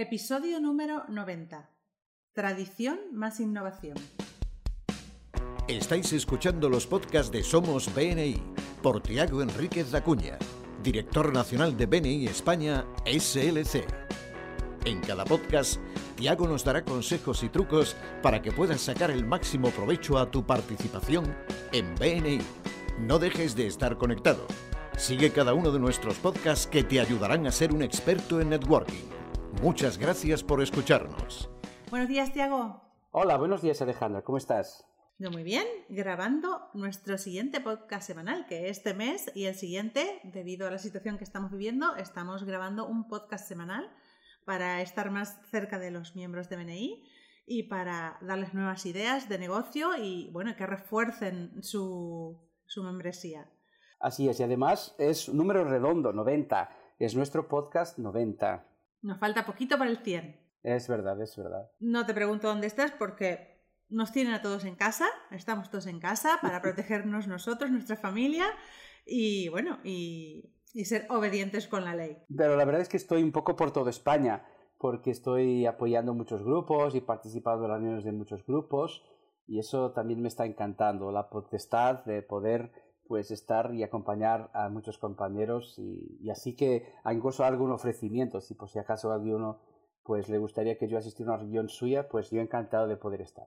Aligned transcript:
Episodio 0.00 0.60
número 0.60 1.02
90. 1.08 1.70
Tradición 2.32 3.00
más 3.10 3.40
innovación. 3.40 3.96
Estáis 5.66 6.12
escuchando 6.12 6.68
los 6.68 6.86
podcasts 6.86 7.32
de 7.32 7.42
Somos 7.42 7.92
BNI 7.92 8.40
por 8.80 9.02
Tiago 9.02 9.42
Enríquez 9.42 9.92
Acuña, 9.94 10.38
director 10.84 11.32
nacional 11.32 11.76
de 11.76 11.86
BNI 11.86 12.26
España 12.26 12.86
SLC. 13.06 13.84
En 14.84 15.00
cada 15.00 15.24
podcast, 15.24 15.80
Tiago 16.14 16.46
nos 16.46 16.62
dará 16.62 16.84
consejos 16.84 17.42
y 17.42 17.48
trucos 17.48 17.96
para 18.22 18.40
que 18.40 18.52
puedas 18.52 18.80
sacar 18.80 19.10
el 19.10 19.26
máximo 19.26 19.70
provecho 19.70 20.16
a 20.16 20.30
tu 20.30 20.46
participación 20.46 21.36
en 21.72 21.96
BNI. 21.96 22.38
No 23.00 23.18
dejes 23.18 23.56
de 23.56 23.66
estar 23.66 23.98
conectado. 23.98 24.46
Sigue 24.96 25.32
cada 25.32 25.54
uno 25.54 25.72
de 25.72 25.80
nuestros 25.80 26.18
podcasts 26.18 26.68
que 26.68 26.84
te 26.84 27.00
ayudarán 27.00 27.48
a 27.48 27.50
ser 27.50 27.72
un 27.72 27.82
experto 27.82 28.40
en 28.40 28.50
networking. 28.50 29.17
Muchas 29.62 29.98
gracias 29.98 30.44
por 30.44 30.62
escucharnos. 30.62 31.50
Buenos 31.90 32.08
días, 32.08 32.32
Tiago. 32.32 32.80
Hola, 33.10 33.36
buenos 33.36 33.60
días 33.60 33.82
Alejandra, 33.82 34.22
¿cómo 34.22 34.38
estás? 34.38 34.86
Yo 35.18 35.32
muy 35.32 35.42
bien, 35.42 35.66
grabando 35.88 36.68
nuestro 36.74 37.18
siguiente 37.18 37.60
podcast 37.60 38.06
semanal, 38.06 38.46
que 38.46 38.68
este 38.68 38.94
mes 38.94 39.32
y 39.34 39.46
el 39.46 39.56
siguiente, 39.56 40.20
debido 40.22 40.68
a 40.68 40.70
la 40.70 40.78
situación 40.78 41.18
que 41.18 41.24
estamos 41.24 41.50
viviendo, 41.50 41.96
estamos 41.96 42.44
grabando 42.44 42.86
un 42.86 43.08
podcast 43.08 43.48
semanal 43.48 43.90
para 44.44 44.80
estar 44.80 45.10
más 45.10 45.40
cerca 45.50 45.80
de 45.80 45.90
los 45.90 46.14
miembros 46.14 46.48
de 46.48 46.56
BNI 46.56 47.02
y 47.44 47.64
para 47.64 48.16
darles 48.20 48.54
nuevas 48.54 48.86
ideas 48.86 49.28
de 49.28 49.40
negocio 49.40 49.96
y 49.96 50.30
bueno, 50.32 50.54
que 50.54 50.66
refuercen 50.66 51.64
su, 51.64 52.38
su 52.66 52.84
membresía. 52.84 53.50
Así 53.98 54.28
es, 54.28 54.38
y 54.38 54.44
además 54.44 54.94
es 55.00 55.28
un 55.28 55.38
número 55.38 55.64
redondo, 55.64 56.12
90. 56.12 56.70
Es 57.00 57.16
nuestro 57.16 57.48
podcast 57.48 57.98
90. 57.98 58.67
Nos 59.02 59.18
falta 59.18 59.46
poquito 59.46 59.78
para 59.78 59.90
el 59.90 59.98
100. 59.98 60.40
Es 60.62 60.88
verdad, 60.88 61.20
es 61.22 61.36
verdad. 61.36 61.70
No 61.80 62.04
te 62.06 62.14
pregunto 62.14 62.48
dónde 62.48 62.66
estás 62.66 62.92
porque 62.92 63.58
nos 63.88 64.12
tienen 64.12 64.34
a 64.34 64.42
todos 64.42 64.64
en 64.64 64.74
casa, 64.74 65.06
estamos 65.30 65.70
todos 65.70 65.86
en 65.86 66.00
casa 66.00 66.38
para 66.42 66.60
protegernos 66.62 67.26
nosotros, 67.26 67.70
nuestra 67.70 67.96
familia 67.96 68.46
y 69.06 69.48
bueno, 69.48 69.78
y, 69.84 70.52
y, 70.74 70.84
ser 70.84 71.06
obedientes 71.08 71.68
con 71.68 71.84
la 71.84 71.94
ley. 71.94 72.18
Pero 72.36 72.56
la 72.56 72.64
verdad 72.64 72.82
es 72.82 72.88
que 72.88 72.98
estoy 72.98 73.22
un 73.22 73.32
poco 73.32 73.56
por 73.56 73.72
toda 73.72 73.90
España 73.90 74.44
porque 74.78 75.10
estoy 75.10 75.66
apoyando 75.66 76.14
muchos 76.14 76.42
grupos 76.42 76.94
y 76.94 77.00
participando 77.00 77.64
en 77.64 77.70
las 77.70 77.80
reuniones 77.80 78.04
de 78.04 78.12
muchos 78.12 78.44
grupos 78.44 79.02
y 79.48 79.58
eso 79.58 79.92
también 79.92 80.20
me 80.20 80.28
está 80.28 80.44
encantando, 80.44 81.10
la 81.10 81.30
potestad 81.30 82.04
de 82.04 82.22
poder 82.22 82.70
pues 83.08 83.30
estar 83.30 83.74
y 83.74 83.82
acompañar 83.82 84.50
a 84.52 84.68
muchos 84.68 84.98
compañeros 84.98 85.78
y, 85.78 86.30
así 86.30 86.54
que 86.54 86.92
incluso 87.10 87.44
algún 87.44 87.72
ofrecimiento, 87.72 88.40
si 88.40 88.54
por 88.54 88.68
si 88.68 88.78
acaso 88.78 89.10
alguno 89.10 89.60
pues 90.04 90.28
le 90.28 90.38
gustaría 90.38 90.78
que 90.78 90.88
yo 90.88 90.96
asistiera 90.96 91.32
a 91.32 91.34
una 91.34 91.42
reunión 91.42 91.68
suya, 91.68 92.08
pues 92.08 92.30
yo 92.30 92.40
encantado 92.40 92.86
de 92.86 92.96
poder 92.96 93.20
estar. 93.20 93.46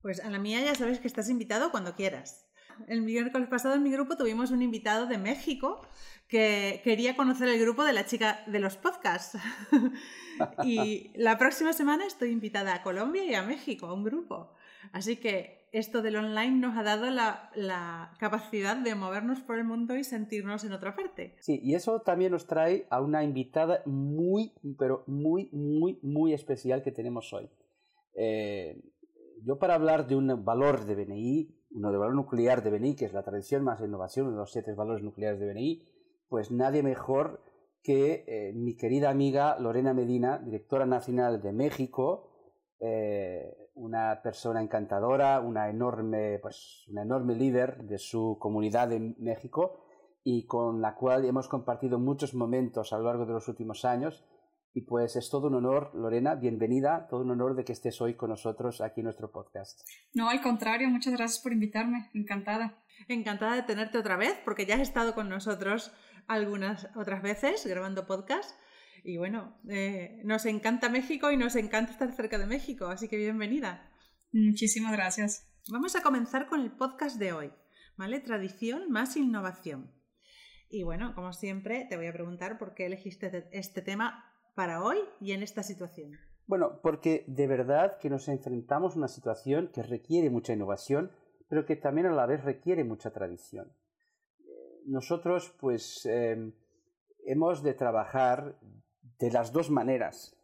Pues 0.00 0.20
a 0.24 0.30
la 0.30 0.38
mía 0.38 0.62
ya 0.62 0.74
sabes 0.74 1.00
que 1.00 1.06
estás 1.06 1.28
invitado 1.28 1.70
cuando 1.70 1.94
quieras. 1.94 2.46
El 2.86 3.02
miércoles 3.02 3.48
pasado 3.48 3.74
en 3.74 3.82
mi 3.82 3.90
grupo 3.90 4.16
tuvimos 4.16 4.50
un 4.50 4.62
invitado 4.62 5.06
de 5.06 5.18
México 5.18 5.80
que 6.28 6.80
quería 6.84 7.16
conocer 7.16 7.48
el 7.48 7.60
grupo 7.60 7.84
de 7.84 7.92
la 7.92 8.06
chica 8.06 8.40
de 8.46 8.60
los 8.60 8.76
podcasts. 8.76 9.38
y 10.64 11.12
la 11.16 11.36
próxima 11.36 11.72
semana 11.72 12.06
estoy 12.06 12.30
invitada 12.30 12.74
a 12.74 12.82
Colombia 12.82 13.24
y 13.24 13.34
a 13.34 13.42
México, 13.42 13.86
a 13.86 13.94
un 13.94 14.04
grupo. 14.04 14.54
Así 14.92 15.16
que 15.16 15.57
esto 15.72 16.02
del 16.02 16.16
online 16.16 16.58
nos 16.58 16.76
ha 16.76 16.82
dado 16.82 17.10
la, 17.10 18.12
capacidad 18.18 18.76
de 18.76 18.94
movernos 18.94 19.40
por 19.40 19.58
el 19.58 19.64
mundo 19.64 19.96
y 19.96 20.04
sentirnos 20.04 20.64
en 20.64 20.72
otra 20.72 20.94
parte. 20.94 21.36
Sí, 21.40 21.60
y 21.62 21.74
eso 21.74 22.00
también 22.00 22.32
nos 22.32 22.46
trae 22.46 22.86
a 22.90 23.00
una 23.00 23.24
invitada 23.24 23.82
muy, 23.86 24.52
pero 24.78 25.04
muy, 25.06 25.48
muy, 25.52 25.98
muy 26.02 26.32
especial 26.32 26.82
que 26.82 26.92
tenemos 26.92 27.32
hoy. 27.32 27.48
Eh, 28.14 28.80
yo 29.44 29.58
para 29.58 29.74
hablar 29.74 30.06
de 30.06 30.16
un 30.16 30.44
valor 30.44 30.84
de 30.84 30.94
BNI, 30.94 31.54
uno 31.70 31.92
de 31.92 31.98
valor 31.98 32.14
nuclear 32.14 32.62
de 32.62 32.70
BNI, 32.70 32.96
que 32.96 33.04
es 33.04 33.12
la 33.12 33.22
tradición 33.22 33.62
más 33.62 33.80
innovación, 33.80 34.26
uno 34.26 34.36
de 34.36 34.40
los 34.40 34.52
siete 34.52 34.74
valores 34.74 35.02
nucleares 35.02 35.38
de 35.38 35.52
BNI, 35.52 35.82
pues 36.28 36.50
nadie 36.50 36.82
mejor 36.82 37.42
que 37.82 38.24
eh, 38.26 38.52
mi 38.54 38.76
querida 38.76 39.10
amiga 39.10 39.58
Lorena 39.58 39.94
Medina, 39.94 40.38
directora 40.38 40.86
nacional 40.86 41.40
de 41.40 41.52
México, 41.52 42.27
eh, 42.80 43.70
una 43.74 44.20
persona 44.22 44.62
encantadora, 44.62 45.40
una 45.40 45.68
enorme, 45.68 46.38
pues, 46.40 46.84
una 46.88 47.02
enorme 47.02 47.34
líder 47.34 47.84
de 47.84 47.98
su 47.98 48.36
comunidad 48.40 48.92
en 48.92 49.16
México 49.18 49.84
y 50.24 50.46
con 50.46 50.80
la 50.80 50.94
cual 50.94 51.24
hemos 51.24 51.48
compartido 51.48 51.98
muchos 51.98 52.34
momentos 52.34 52.92
a 52.92 52.98
lo 52.98 53.04
largo 53.04 53.26
de 53.26 53.32
los 53.32 53.48
últimos 53.48 53.84
años 53.84 54.24
y 54.74 54.82
pues 54.82 55.16
es 55.16 55.28
todo 55.28 55.48
un 55.48 55.54
honor, 55.54 55.90
Lorena, 55.94 56.34
bienvenida, 56.34 57.08
todo 57.08 57.22
un 57.22 57.30
honor 57.30 57.56
de 57.56 57.64
que 57.64 57.72
estés 57.72 58.00
hoy 58.00 58.14
con 58.14 58.30
nosotros 58.30 58.80
aquí 58.80 59.00
en 59.00 59.06
nuestro 59.06 59.32
podcast. 59.32 59.80
No, 60.14 60.28
al 60.28 60.40
contrario, 60.40 60.88
muchas 60.88 61.14
gracias 61.14 61.42
por 61.42 61.52
invitarme, 61.52 62.10
encantada. 62.14 62.78
Encantada 63.08 63.54
de 63.56 63.62
tenerte 63.62 63.98
otra 63.98 64.16
vez, 64.16 64.38
porque 64.44 64.66
ya 64.66 64.76
has 64.76 64.80
estado 64.80 65.14
con 65.14 65.28
nosotros 65.28 65.92
algunas 66.28 66.88
otras 66.94 67.22
veces 67.22 67.66
grabando 67.66 68.06
podcast. 68.06 68.56
Y 69.04 69.16
bueno, 69.16 69.58
eh, 69.68 70.20
nos 70.24 70.46
encanta 70.46 70.88
México 70.88 71.30
y 71.30 71.36
nos 71.36 71.56
encanta 71.56 71.92
estar 71.92 72.12
cerca 72.12 72.38
de 72.38 72.46
México, 72.46 72.86
así 72.86 73.08
que 73.08 73.16
bienvenida. 73.16 73.90
Muchísimas 74.32 74.92
gracias. 74.92 75.48
Vamos 75.70 75.96
a 75.96 76.02
comenzar 76.02 76.48
con 76.48 76.60
el 76.60 76.72
podcast 76.72 77.18
de 77.18 77.32
hoy, 77.32 77.52
¿vale? 77.96 78.20
Tradición 78.20 78.90
más 78.90 79.16
innovación. 79.16 79.92
Y 80.70 80.82
bueno, 80.82 81.14
como 81.14 81.32
siempre, 81.32 81.86
te 81.88 81.96
voy 81.96 82.06
a 82.06 82.12
preguntar 82.12 82.58
por 82.58 82.74
qué 82.74 82.86
elegiste 82.86 83.48
este 83.52 83.82
tema 83.82 84.28
para 84.58 84.82
hoy 84.82 84.98
y 85.20 85.30
en 85.30 85.44
esta 85.44 85.62
situación? 85.62 86.18
Bueno, 86.48 86.80
porque 86.82 87.24
de 87.28 87.46
verdad 87.46 87.98
que 88.00 88.10
nos 88.10 88.26
enfrentamos 88.26 88.94
a 88.94 88.98
una 88.98 89.06
situación 89.06 89.70
que 89.72 89.84
requiere 89.84 90.30
mucha 90.30 90.52
innovación, 90.52 91.12
pero 91.48 91.64
que 91.64 91.76
también 91.76 92.08
a 92.08 92.12
la 92.12 92.26
vez 92.26 92.42
requiere 92.42 92.82
mucha 92.82 93.12
tradición. 93.12 93.72
Nosotros, 94.84 95.54
pues, 95.60 96.04
eh, 96.06 96.52
hemos 97.24 97.62
de 97.62 97.74
trabajar 97.74 98.58
de 99.18 99.30
las 99.30 99.52
dos 99.52 99.70
maneras. 99.70 100.36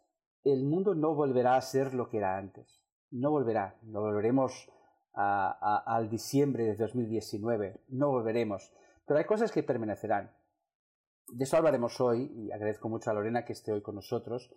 El 0.43 0.65
mundo 0.65 0.95
no 0.95 1.15
volverá 1.15 1.57
a 1.57 1.63
ser 1.63 1.95
lo 1.95 2.09
que 2.09 2.19
era 2.19 2.37
antes. 2.37 2.83
No 3.11 3.31
volverá. 3.31 3.79
No 3.83 4.01
volveremos 4.01 4.69
al 5.13 6.11
diciembre 6.11 6.65
de 6.65 6.77
2019. 6.77 7.81
No 7.89 8.11
volveremos. 8.11 8.73
Pero 9.07 9.19
hay 9.19 9.25
cosas 9.25 9.53
que 9.53 9.63
permanecerán. 9.63 10.33
De 11.29 11.45
eso 11.45 11.57
hablaremos 11.57 12.01
hoy 12.01 12.31
y 12.35 12.53
agradezco 12.53 12.89
mucho 12.89 13.11
a 13.11 13.15
Lorena 13.15 13.45
que 13.45 13.53
esté 13.55 13.73
hoy 13.73 13.81
con 13.81 13.95
nosotros. 13.95 14.51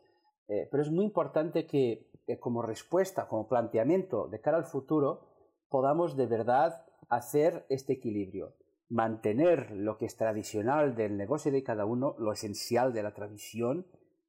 Eh, 0.48 0.68
pero 0.72 0.84
es 0.84 0.92
muy 0.92 1.06
importante 1.06 1.66
que 1.66 2.10
como 2.40 2.62
respuesta, 2.62 3.28
como 3.28 3.48
planteamiento 3.48 4.28
de 4.28 4.42
cara 4.42 4.58
al 4.58 4.66
futuro, 4.66 5.28
podamos 5.70 6.18
de 6.18 6.26
verdad 6.26 6.86
hacer 7.10 7.66
este 7.70 7.94
equilibrio. 7.94 8.56
Mantener 8.90 9.72
lo 9.72 9.98
que 9.98 10.06
es 10.06 10.16
tradicional 10.16 10.96
del 10.96 11.18
negocio 11.18 11.52
de 11.52 11.64
cada 11.64 11.86
uno, 11.86 12.16
lo 12.20 12.32
esencial 12.32 12.94
de 12.94 13.04
la 13.04 13.14
tradición, 13.14 13.86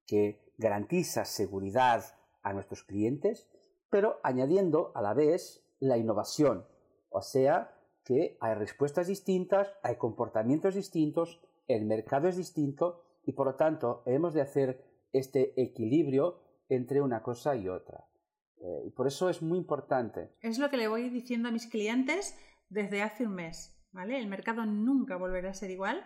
que 0.08 0.41
garantiza 0.56 1.24
seguridad 1.24 2.02
a 2.42 2.52
nuestros 2.52 2.82
clientes, 2.82 3.48
pero 3.91 4.19
añadiendo 4.24 4.91
a 4.96 5.02
la 5.02 5.14
vez 5.14 5.62
la 5.78 5.98
innovación. 5.98 6.66
O 7.10 7.22
sea, 7.22 7.78
que 8.04 8.36
hay 8.41 8.54
respuestas 8.54 9.06
distintas, 9.06 9.69
hay 9.82 9.96
comportamientos 9.96 10.74
distintos, 10.74 11.41
el 11.69 11.84
mercado 11.84 12.26
es 12.26 12.36
distinto 12.36 13.04
y 13.24 13.32
por 13.32 13.46
lo 13.46 13.54
tanto 13.54 14.02
hemos 14.06 14.34
de 14.34 14.41
hacer 14.41 14.82
este 15.12 15.60
equilibrio 15.60 16.40
entre 16.69 17.00
una 17.00 17.22
cosa 17.22 17.54
y 17.54 17.69
otra. 17.69 18.08
Eh, 18.60 18.84
y 18.86 18.90
por 18.90 19.06
eso 19.06 19.28
es 19.28 19.42
muy 19.42 19.58
importante. 19.58 20.32
Es 20.40 20.58
lo 20.58 20.70
que 20.70 20.78
le 20.78 20.88
voy 20.88 21.10
diciendo 21.10 21.48
a 21.48 21.52
mis 21.52 21.66
clientes 21.66 22.36
desde 22.70 23.02
hace 23.02 23.26
un 23.26 23.34
mes. 23.34 23.78
¿vale? 23.92 24.19
El 24.19 24.28
mercado 24.28 24.64
nunca 24.64 25.16
volverá 25.16 25.50
a 25.50 25.54
ser 25.54 25.70
igual 25.70 26.04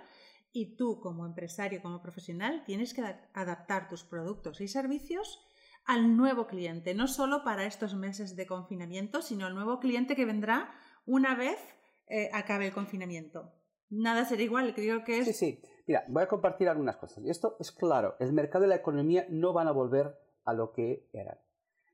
y 0.53 0.77
tú 0.77 1.01
como 1.01 1.27
empresario, 1.27 1.83
como 1.83 2.03
profesional, 2.03 2.63
tienes 2.65 2.95
que 2.95 3.03
adaptar 3.33 3.89
tus 3.89 4.05
productos 4.05 4.61
y 4.61 4.69
servicios 4.69 5.41
al 5.85 6.17
nuevo 6.17 6.47
cliente, 6.47 6.95
no 6.95 7.09
solo 7.09 7.43
para 7.43 7.65
estos 7.65 7.95
meses 7.95 8.37
de 8.37 8.47
confinamiento, 8.47 9.23
sino 9.23 9.47
al 9.47 9.55
nuevo 9.55 9.81
cliente 9.81 10.15
que 10.15 10.25
vendrá 10.25 10.73
una 11.07 11.35
vez 11.35 11.59
eh, 12.07 12.31
acabe 12.33 12.67
el 12.67 12.73
confinamiento 12.73 13.53
nada 13.93 14.25
será 14.25 14.43
igual, 14.43 14.75
creo 14.75 15.05
que 15.05 15.19
es... 15.19 15.27
Sí, 15.27 15.33
sí. 15.33 15.63
Mira, 15.87 16.05
voy 16.09 16.23
a 16.23 16.29
compartir 16.29 16.69
algunas 16.69 16.97
cosas. 16.97 17.25
Esto 17.27 17.57
es 17.61 17.73
claro, 17.73 18.17
el 18.19 18.33
mercado 18.33 18.65
y 18.65 18.69
la 18.69 18.77
economía 18.77 19.27
no 19.29 19.53
van 19.53 19.69
a 19.69 19.73
volver 19.73 20.17
a 20.45 20.55
lo 20.55 20.73
que 20.73 21.09
eran. 21.13 21.39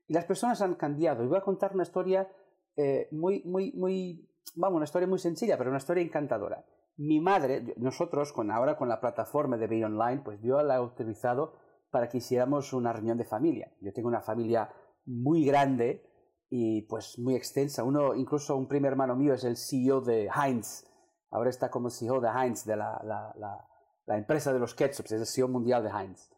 Y 0.07 0.13
las 0.13 0.25
personas 0.25 0.61
han 0.61 0.75
cambiado. 0.75 1.23
Y 1.23 1.27
voy 1.27 1.37
a 1.37 1.41
contar 1.41 1.73
una 1.73 1.83
historia 1.83 2.31
eh, 2.77 3.07
muy, 3.11 3.43
muy, 3.43 3.73
muy, 3.73 4.27
vamos, 4.55 4.77
una 4.77 4.85
historia 4.85 5.07
muy 5.07 5.19
sencilla, 5.19 5.57
pero 5.57 5.69
una 5.69 5.77
historia 5.77 6.03
encantadora. 6.03 6.63
Mi 6.99 7.19
madre, 7.19 7.73
nosotros 7.77 8.33
con 8.33 8.51
ahora 8.51 8.75
con 8.75 8.89
la 8.89 8.99
plataforma 8.99 9.57
de 9.57 9.67
Be 9.67 9.85
Online, 9.85 10.21
pues 10.23 10.41
yo 10.41 10.61
la 10.61 10.75
he 10.75 10.79
utilizado 10.81 11.53
para 11.91 12.09
que 12.09 12.17
hiciéramos 12.17 12.73
una 12.73 12.91
reunión 12.91 13.17
de 13.17 13.23
familia. 13.23 13.71
Yo 13.81 13.93
tengo 13.93 14.09
una 14.09 14.21
familia 14.21 14.69
muy 15.05 15.45
grande 15.45 16.03
y 16.49 16.81
pues 16.83 17.17
muy 17.17 17.35
extensa. 17.35 17.83
Uno, 17.83 18.15
incluso 18.15 18.57
un 18.57 18.67
primer 18.67 18.91
hermano 18.91 19.15
mío 19.15 19.33
es 19.33 19.43
el 19.43 19.55
CEO 19.55 20.01
de 20.01 20.29
Heinz, 20.29 20.85
ahora 21.31 21.49
está 21.49 21.71
como 21.71 21.89
CEO 21.89 22.19
de 22.19 22.29
Heinz, 22.29 22.65
de 22.65 22.75
la, 22.75 23.01
la, 23.03 23.33
la, 23.37 23.65
la 24.05 24.17
empresa 24.17 24.51
de 24.51 24.59
los 24.59 24.75
ketchups, 24.75 25.11
es 25.11 25.21
el 25.21 25.25
CEO 25.25 25.47
mundial 25.47 25.83
de 25.83 25.89
Heinz. 25.89 26.29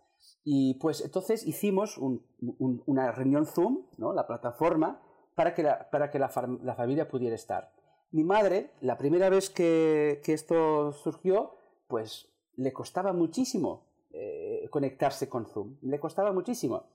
Y 0.44 0.76
pues 0.76 1.02
entonces 1.02 1.46
hicimos 1.46 1.98
una 1.98 3.12
reunión 3.12 3.46
Zoom, 3.46 3.86
¿no? 3.98 4.14
la 4.14 4.28
plataforma, 4.28 5.02
para 5.36 5.54
que, 5.54 5.64
la, 5.64 5.90
para 5.90 6.12
que 6.12 6.20
la, 6.20 6.30
familia 6.30 7.08
pudiera 7.08 7.36
estar. 7.36 7.72
Mi 8.12 8.26
madre, 8.26 8.72
la 8.82 8.98
primera 8.98 9.30
vez 9.30 9.50
que, 9.50 10.22
esto 10.26 10.92
surgió, 10.92 11.56
pues 11.88 12.30
le 12.58 12.74
costaba 12.74 13.14
muchísimo 13.14 13.86
eh, 14.12 14.68
conectarse 14.70 15.30
con 15.30 15.46
Zoom, 15.46 15.78
le 15.82 16.00
costaba 16.00 16.34
muchísimo. 16.34 16.88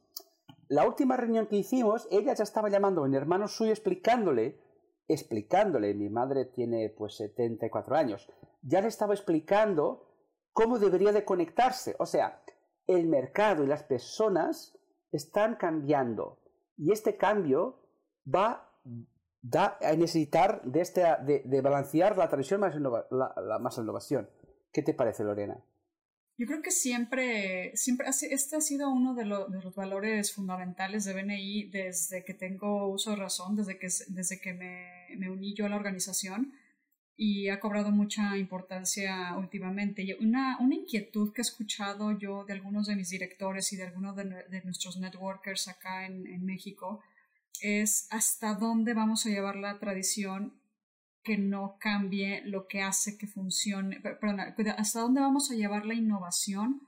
La 0.69 0.87
última 0.87 1.17
reunión 1.17 1.47
que 1.47 1.57
hicimos, 1.57 2.07
ella 2.11 2.35
ya 2.35 2.43
estaba 2.43 2.69
llamando 2.69 3.01
a 3.01 3.05
un 3.05 3.15
hermano 3.15 3.49
suyo 3.49 3.71
explicándole, 3.71 4.61
explicándole, 5.09 5.95
mi 5.95 6.11
madre 6.11 6.45
tiene 6.45 6.91
pues 6.91 7.15
74 7.17 7.97
años, 7.97 8.29
ya 8.63 8.83
le 8.83 8.89
estaba 8.89 9.15
explicando 9.15 10.07
cómo 10.53 10.79
debería 10.79 11.13
de 11.13 11.25
conectarse. 11.25 11.97
O 11.99 12.05
sea, 12.05 12.43
el 12.87 13.07
mercado 13.07 13.65
y 13.65 13.69
las 13.69 13.85
personas 13.85 14.77
están 15.13 15.57
cambiando 15.57 16.41
y 16.77 16.93
este 16.93 17.17
cambio 17.17 17.79
va 18.27 18.71
a 19.53 19.93
necesitar 19.97 20.63
de, 20.65 20.81
este, 20.81 21.03
de, 21.23 21.61
balancear 21.61 22.17
la 22.17 22.29
tradición 22.29 22.61
más, 22.61 22.75
la, 22.77 23.59
más 23.59 23.79
innovación. 23.79 24.29
¿Qué 24.73 24.83
te 24.83 24.95
parece, 24.95 25.25
Lorena? 25.25 25.57
Yo 26.39 26.47
creo 26.47 26.61
que 26.61 26.71
siempre, 26.71 27.73
siempre 27.77 28.09
este 28.09 28.57
ha 28.57 28.61
sido 28.61 28.91
uno 28.91 29.15
de, 29.15 29.25
los 29.25 29.75
valores 29.75 30.35
fundamentales 30.35 31.05
de 31.05 31.15
BNI 31.15 31.71
desde 31.71 32.25
que 32.25 32.35
tengo 32.35 32.89
uso 32.89 33.11
de 33.11 33.17
razón, 33.17 33.57
desde 33.57 33.79
que, 33.79 33.89
desde 34.09 34.41
que 34.41 34.53
me, 34.53 35.17
me 35.17 35.31
uní 35.31 35.55
yo 35.55 35.65
a 35.65 35.71
la 35.71 35.77
organización 35.77 36.53
y 37.17 37.49
ha 37.49 37.59
cobrado 37.59 37.91
mucha 37.91 38.37
importancia 38.37 39.35
últimamente. 39.37 40.03
Y 40.03 40.13
una, 40.13 40.59
una, 40.61 40.75
inquietud 40.75 41.33
que 41.33 41.41
he 41.41 41.43
escuchado 41.43 42.13
yo 42.19 42.45
de 42.45 42.53
algunos 42.53 42.87
de 42.87 42.97
mis 42.97 43.09
directores 43.09 43.73
y 43.73 43.77
de 43.77 43.85
algunos 43.85 44.15
de, 44.17 44.25
nuestros 44.65 44.99
networkers 44.99 45.69
acá 45.69 46.05
en, 46.05 46.27
en, 46.27 46.45
México 46.45 47.01
es 47.63 48.09
hasta 48.11 48.55
dónde 48.55 48.95
vamos 48.95 49.27
a 49.27 49.31
llevar 49.31 49.57
la 49.57 49.79
tradición 49.79 50.55
que 51.23 51.39
no 51.39 51.77
cambie 51.81 52.43
lo 52.45 52.69
que 52.69 52.83
hace 52.83 53.19
que 53.19 53.27
funcione, 53.27 54.01
perdón, 54.01 54.41
hasta 54.41 55.01
dónde 55.01 55.21
vamos 55.21 55.51
a 55.51 55.55
llevar 55.55 55.85
la 55.85 55.95
innovación 55.95 56.83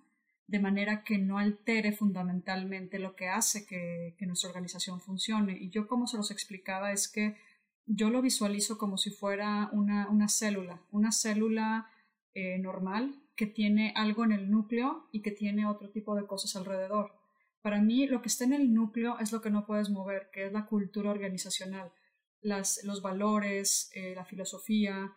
de 0.46 0.60
manera 0.60 1.02
que 1.02 1.18
no 1.18 1.38
altere 1.38 1.92
fundamentalmente 1.92 2.98
lo 2.98 3.16
que 3.16 3.28
hace 3.28 3.66
que, 3.66 4.14
que 4.16 4.26
nuestra 4.26 4.48
organización 4.48 5.00
funcione. 5.00 5.58
Y 5.58 5.70
yo 5.70 5.86
como 5.86 6.06
se 6.06 6.16
los 6.16 6.30
explicaba 6.30 6.92
es 6.92 7.08
que 7.08 7.36
yo 7.84 8.10
lo 8.10 8.22
visualizo 8.22 8.78
como 8.78 8.96
si 8.96 9.10
fuera 9.10 9.70
una, 9.72 10.08
una 10.08 10.28
célula, 10.28 10.80
una 10.90 11.10
célula 11.10 11.90
eh, 12.34 12.58
normal 12.58 13.20
que 13.34 13.46
tiene 13.46 13.92
algo 13.96 14.24
en 14.24 14.32
el 14.32 14.50
núcleo 14.50 15.08
y 15.10 15.22
que 15.22 15.30
tiene 15.30 15.66
otro 15.66 15.90
tipo 15.90 16.14
de 16.14 16.26
cosas 16.26 16.54
alrededor. 16.54 17.17
Para 17.62 17.80
mí, 17.80 18.06
lo 18.06 18.22
que 18.22 18.28
está 18.28 18.44
en 18.44 18.52
el 18.52 18.72
núcleo 18.72 19.18
es 19.18 19.32
lo 19.32 19.40
que 19.40 19.50
no 19.50 19.66
puedes 19.66 19.90
mover, 19.90 20.30
que 20.32 20.46
es 20.46 20.52
la 20.52 20.66
cultura 20.66 21.10
organizacional, 21.10 21.92
las, 22.40 22.84
los 22.84 23.02
valores, 23.02 23.90
eh, 23.94 24.14
la 24.14 24.24
filosofía, 24.24 25.12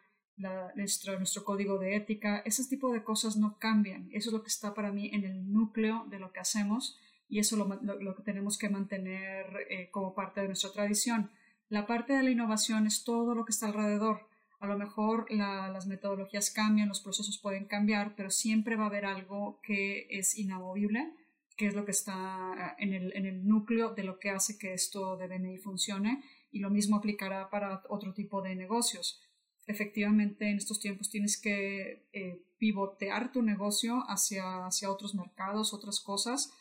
nuestro, 0.75 1.17
nuestro 1.17 1.43
código 1.43 1.77
de 1.77 1.95
ética, 1.95 2.41
ese 2.45 2.65
tipo 2.65 2.91
de 2.91 3.03
cosas 3.03 3.37
no 3.37 3.57
cambian. 3.59 4.09
Eso 4.11 4.29
es 4.29 4.33
lo 4.33 4.41
que 4.41 4.49
está 4.49 4.73
para 4.73 4.91
mí 4.91 5.11
en 5.13 5.23
el 5.23 5.51
núcleo 5.51 6.05
de 6.09 6.17
lo 6.17 6.31
que 6.31 6.39
hacemos 6.39 6.97
y 7.29 7.39
eso 7.39 7.55
lo, 7.55 7.67
lo, 7.81 8.15
que 8.15 8.23
tenemos 8.23 8.57
que 8.57 8.69
mantener 8.69 9.45
eh, 9.69 9.89
como 9.91 10.15
parte 10.15 10.41
de 10.41 10.47
nuestra 10.47 10.71
tradición 10.71 11.29
la 11.71 11.87
parte 11.87 12.11
de 12.11 12.21
la 12.21 12.31
innovación 12.31 12.85
es 12.85 13.05
todo 13.05 13.33
lo 13.33 13.45
que 13.45 13.51
está 13.51 13.67
alrededor. 13.67 14.27
A 14.59 14.67
lo 14.67 14.77
mejor 14.77 15.31
las 15.31 15.87
metodologías 15.87 16.51
cambian, 16.51 16.89
los 16.89 16.99
procesos 16.99 17.39
pueden 17.41 17.63
cambiar, 17.63 18.13
pero 18.13 18.29
siempre 18.29 18.75
va 18.75 18.83
a 18.83 18.87
haber 18.87 19.05
algo 19.05 19.61
que 19.63 20.05
es 20.09 20.37
inamovible, 20.37 21.13
que 21.61 21.67
es 21.67 21.75
lo 21.75 21.85
que 21.85 21.91
está 21.91 22.75
en 22.79 22.91
el, 22.91 23.15
en 23.15 23.27
el 23.27 23.47
núcleo 23.47 23.93
de 23.93 24.03
lo 24.03 24.17
que 24.17 24.31
hace 24.31 24.57
que 24.57 24.73
esto 24.73 25.15
de 25.15 25.27
BNI 25.27 25.59
funcione. 25.59 26.23
Y 26.49 26.57
lo 26.57 26.71
mismo 26.71 26.95
aplicará 26.95 27.51
para 27.51 27.83
otro 27.87 28.15
tipo 28.15 28.41
de 28.41 28.55
negocios. 28.55 29.21
Efectivamente, 29.67 30.49
en 30.49 30.57
estos 30.57 30.79
tiempos 30.79 31.11
tienes 31.11 31.39
que 31.39 32.07
eh, 32.13 32.41
pivotear 32.57 33.31
tu 33.31 33.43
negocio 33.43 34.03
hacia, 34.07 34.65
hacia 34.65 34.89
otros 34.89 35.13
mercados, 35.13 35.71
otras 35.71 35.99
cosas, 35.99 36.51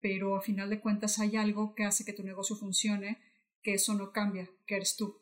pero 0.00 0.36
a 0.36 0.40
final 0.40 0.70
de 0.70 0.80
cuentas 0.80 1.18
hay 1.18 1.36
algo 1.36 1.74
que 1.74 1.84
hace 1.84 2.06
que 2.06 2.14
tu 2.14 2.22
negocio 2.22 2.56
funcione 2.56 3.18
que 3.62 3.74
eso 3.74 3.92
no 3.92 4.10
cambia, 4.10 4.48
que 4.66 4.76
eres 4.76 4.96
tú. 4.96 5.20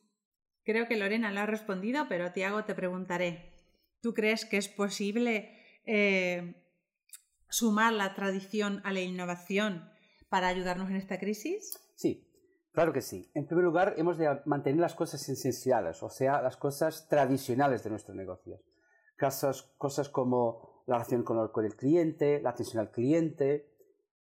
Creo 0.62 0.86
que 0.86 0.96
Lorena 0.96 1.32
lo 1.32 1.40
ha 1.40 1.46
respondido, 1.46 2.06
pero 2.08 2.30
Tiago 2.30 2.64
te 2.66 2.76
preguntaré, 2.76 3.52
¿tú 4.00 4.14
crees 4.14 4.44
que 4.44 4.58
es 4.58 4.68
posible 4.68 5.58
eh, 5.86 6.54
sumar 7.48 7.92
la 7.92 8.14
tradición 8.14 8.80
a 8.84 8.92
la 8.92 9.00
innovación 9.00 9.90
para 10.28 10.48
ayudarnos 10.48 10.90
en 10.90 10.96
esta 10.96 11.18
crisis? 11.18 11.78
Sí, 11.94 12.28
Claro 12.78 12.92
que 12.92 13.00
sí. 13.02 13.28
En 13.34 13.44
primer 13.44 13.64
lugar, 13.64 13.94
hemos 13.96 14.18
de 14.18 14.40
mantener 14.44 14.78
las 14.80 14.94
cosas 14.94 15.28
esenciales, 15.28 16.00
o 16.04 16.08
sea, 16.08 16.40
las 16.40 16.56
cosas 16.56 17.08
tradicionales 17.08 17.82
de 17.82 17.90
nuestros 17.90 18.16
negocios. 18.16 18.60
Cosas, 19.18 19.62
cosas 19.78 20.08
como 20.08 20.84
la 20.86 20.94
relación 20.94 21.24
con 21.24 21.64
el, 21.64 21.74
cliente, 21.74 22.40
la 22.40 22.50
atención 22.50 22.80
al 22.80 22.92
cliente, 22.92 23.68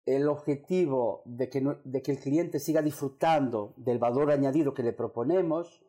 el 0.05 0.29
objetivo 0.29 1.21
de 1.25 1.49
que, 1.49 1.57
el 1.57 2.19
cliente 2.19 2.59
siga 2.59 2.81
disfrutando 2.81 3.73
del 3.75 3.99
valor 3.99 4.31
añadido 4.31 4.73
que 4.73 4.83
le 4.83 4.93
proponemos 4.93 5.83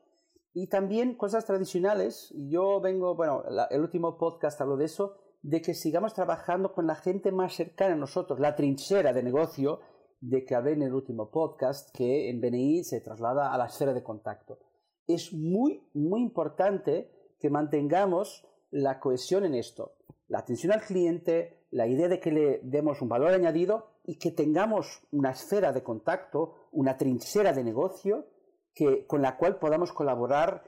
y 0.52 0.66
también 0.66 1.14
cosas 1.14 1.46
tradicionales. 1.46 2.34
Yo 2.36 2.80
vengo, 2.80 3.14
bueno, 3.14 3.44
el 3.70 3.80
último 3.80 4.18
podcast 4.18 4.60
habló 4.60 4.76
de 4.76 4.86
eso, 4.86 5.16
de 5.46 5.62
que 5.62 5.74
sigamos 5.74 6.12
trabajando 6.12 6.72
con 6.72 6.88
la 6.88 6.96
gente 6.96 7.30
más 7.30 7.54
cercana 7.54 7.94
a 7.94 7.96
nosotros, 7.96 8.40
la 8.40 8.56
trinchera 8.56 9.12
de 9.12 9.22
negocio 9.22 9.78
de 10.20 10.44
que 10.44 10.56
hablé 10.56 10.72
en 10.72 10.82
el 10.82 10.92
último 10.92 11.30
podcast, 11.30 11.94
que 11.96 12.28
en 12.28 12.40
BNI 12.40 12.82
se 12.82 13.00
traslada 13.00 13.54
a 13.54 13.56
la 13.56 13.66
esfera 13.66 13.94
de 13.94 14.02
contacto. 14.02 14.58
Es 15.06 15.32
muy, 15.32 15.88
muy 15.94 16.20
importante 16.20 17.12
que 17.38 17.48
mantengamos 17.48 18.44
la 18.72 18.98
cohesión 18.98 19.44
en 19.44 19.54
esto. 19.54 19.92
La 20.26 20.40
atención 20.40 20.72
al 20.72 20.80
cliente, 20.80 21.68
la 21.70 21.86
idea 21.86 22.08
de 22.08 22.18
que 22.18 22.32
le 22.32 22.60
demos 22.64 23.00
un 23.00 23.08
valor 23.08 23.32
añadido 23.32 24.00
y 24.02 24.18
que 24.18 24.32
tengamos 24.32 25.06
una 25.12 25.30
esfera 25.30 25.72
de 25.72 25.84
contacto, 25.84 26.54
una 26.72 26.96
trinchera 26.96 27.52
de 27.52 27.62
negocio 27.62 28.26
que, 28.74 29.06
con 29.06 29.22
la 29.22 29.36
cual 29.36 29.60
podamos 29.60 29.92
colaborar 29.92 30.64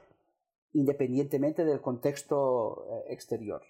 independientemente 0.71 1.65
del 1.65 1.81
contexto 1.81 2.85
eh, 2.89 3.13
exterior. 3.13 3.61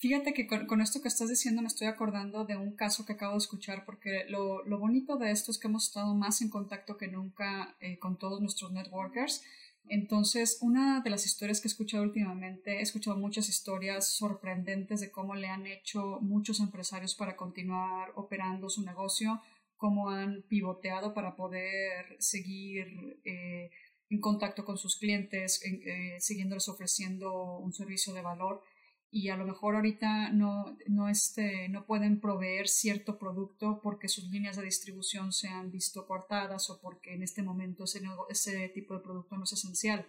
Fíjate 0.00 0.32
que 0.32 0.46
con, 0.46 0.80
esto 0.80 1.02
que 1.02 1.08
estás 1.08 1.28
diciendo 1.28 1.60
me 1.60 1.66
estoy 1.66 1.88
acordando 1.88 2.44
de 2.44 2.56
un 2.56 2.76
caso 2.76 3.04
que 3.04 3.14
acabo 3.14 3.32
de 3.32 3.38
escuchar 3.38 3.84
porque 3.84 4.26
lo, 4.28 4.64
lo 4.64 4.78
bonito 4.78 5.16
de 5.16 5.32
esto 5.32 5.50
es 5.50 5.58
que 5.58 5.66
hemos 5.66 5.88
estado 5.88 6.14
más 6.14 6.40
en 6.40 6.50
contacto 6.50 6.96
que 6.96 7.08
nunca 7.08 7.76
eh, 7.80 7.98
con 7.98 8.16
todos 8.16 8.40
nuestros 8.40 8.70
networkers. 8.70 9.42
Entonces, 9.88 10.58
una 10.60 11.00
de 11.00 11.10
las 11.10 11.26
historias 11.26 11.60
que 11.60 11.66
he 11.66 11.72
escuchado 11.72 12.04
últimamente, 12.04 12.78
he 12.78 12.82
escuchado 12.82 13.16
muchas 13.16 13.48
historias 13.48 14.06
sorprendentes 14.06 15.00
de 15.00 15.10
cómo 15.10 15.34
le 15.34 15.48
han 15.48 15.66
hecho 15.66 16.20
muchos 16.20 16.60
empresarios 16.60 17.16
para 17.16 17.34
continuar 17.34 18.12
operando 18.14 18.70
su 18.70 18.84
negocio, 18.84 19.42
cómo 19.76 20.10
han 20.10 20.42
pivoteado 20.42 21.12
para 21.12 21.34
poder 21.34 22.16
seguir 22.20 23.18
eh, 23.24 23.70
en 24.10 24.20
contacto 24.20 24.64
con 24.64 24.78
sus 24.78 24.96
clientes, 24.96 25.60
eh, 25.64 26.18
siguiéndoles 26.20 26.68
ofreciendo 26.68 27.58
un 27.58 27.72
servicio 27.72 28.14
de 28.14 28.22
valor 28.22 28.62
y 29.10 29.30
a 29.30 29.36
lo 29.36 29.46
mejor 29.46 29.74
ahorita 29.74 30.30
no, 30.30 30.76
no, 30.86 31.08
este, 31.08 31.68
no 31.70 31.86
pueden 31.86 32.20
proveer 32.20 32.68
cierto 32.68 33.18
producto 33.18 33.80
porque 33.82 34.08
sus 34.08 34.24
líneas 34.30 34.56
de 34.56 34.64
distribución 34.64 35.32
se 35.32 35.48
han 35.48 35.70
visto 35.70 36.06
cortadas 36.06 36.68
o 36.68 36.80
porque 36.80 37.14
en 37.14 37.22
este 37.22 37.42
momento 37.42 37.84
ese, 37.84 38.02
ese 38.28 38.68
tipo 38.68 38.94
de 38.94 39.00
producto 39.00 39.36
no 39.36 39.44
es 39.44 39.52
esencial, 39.52 40.06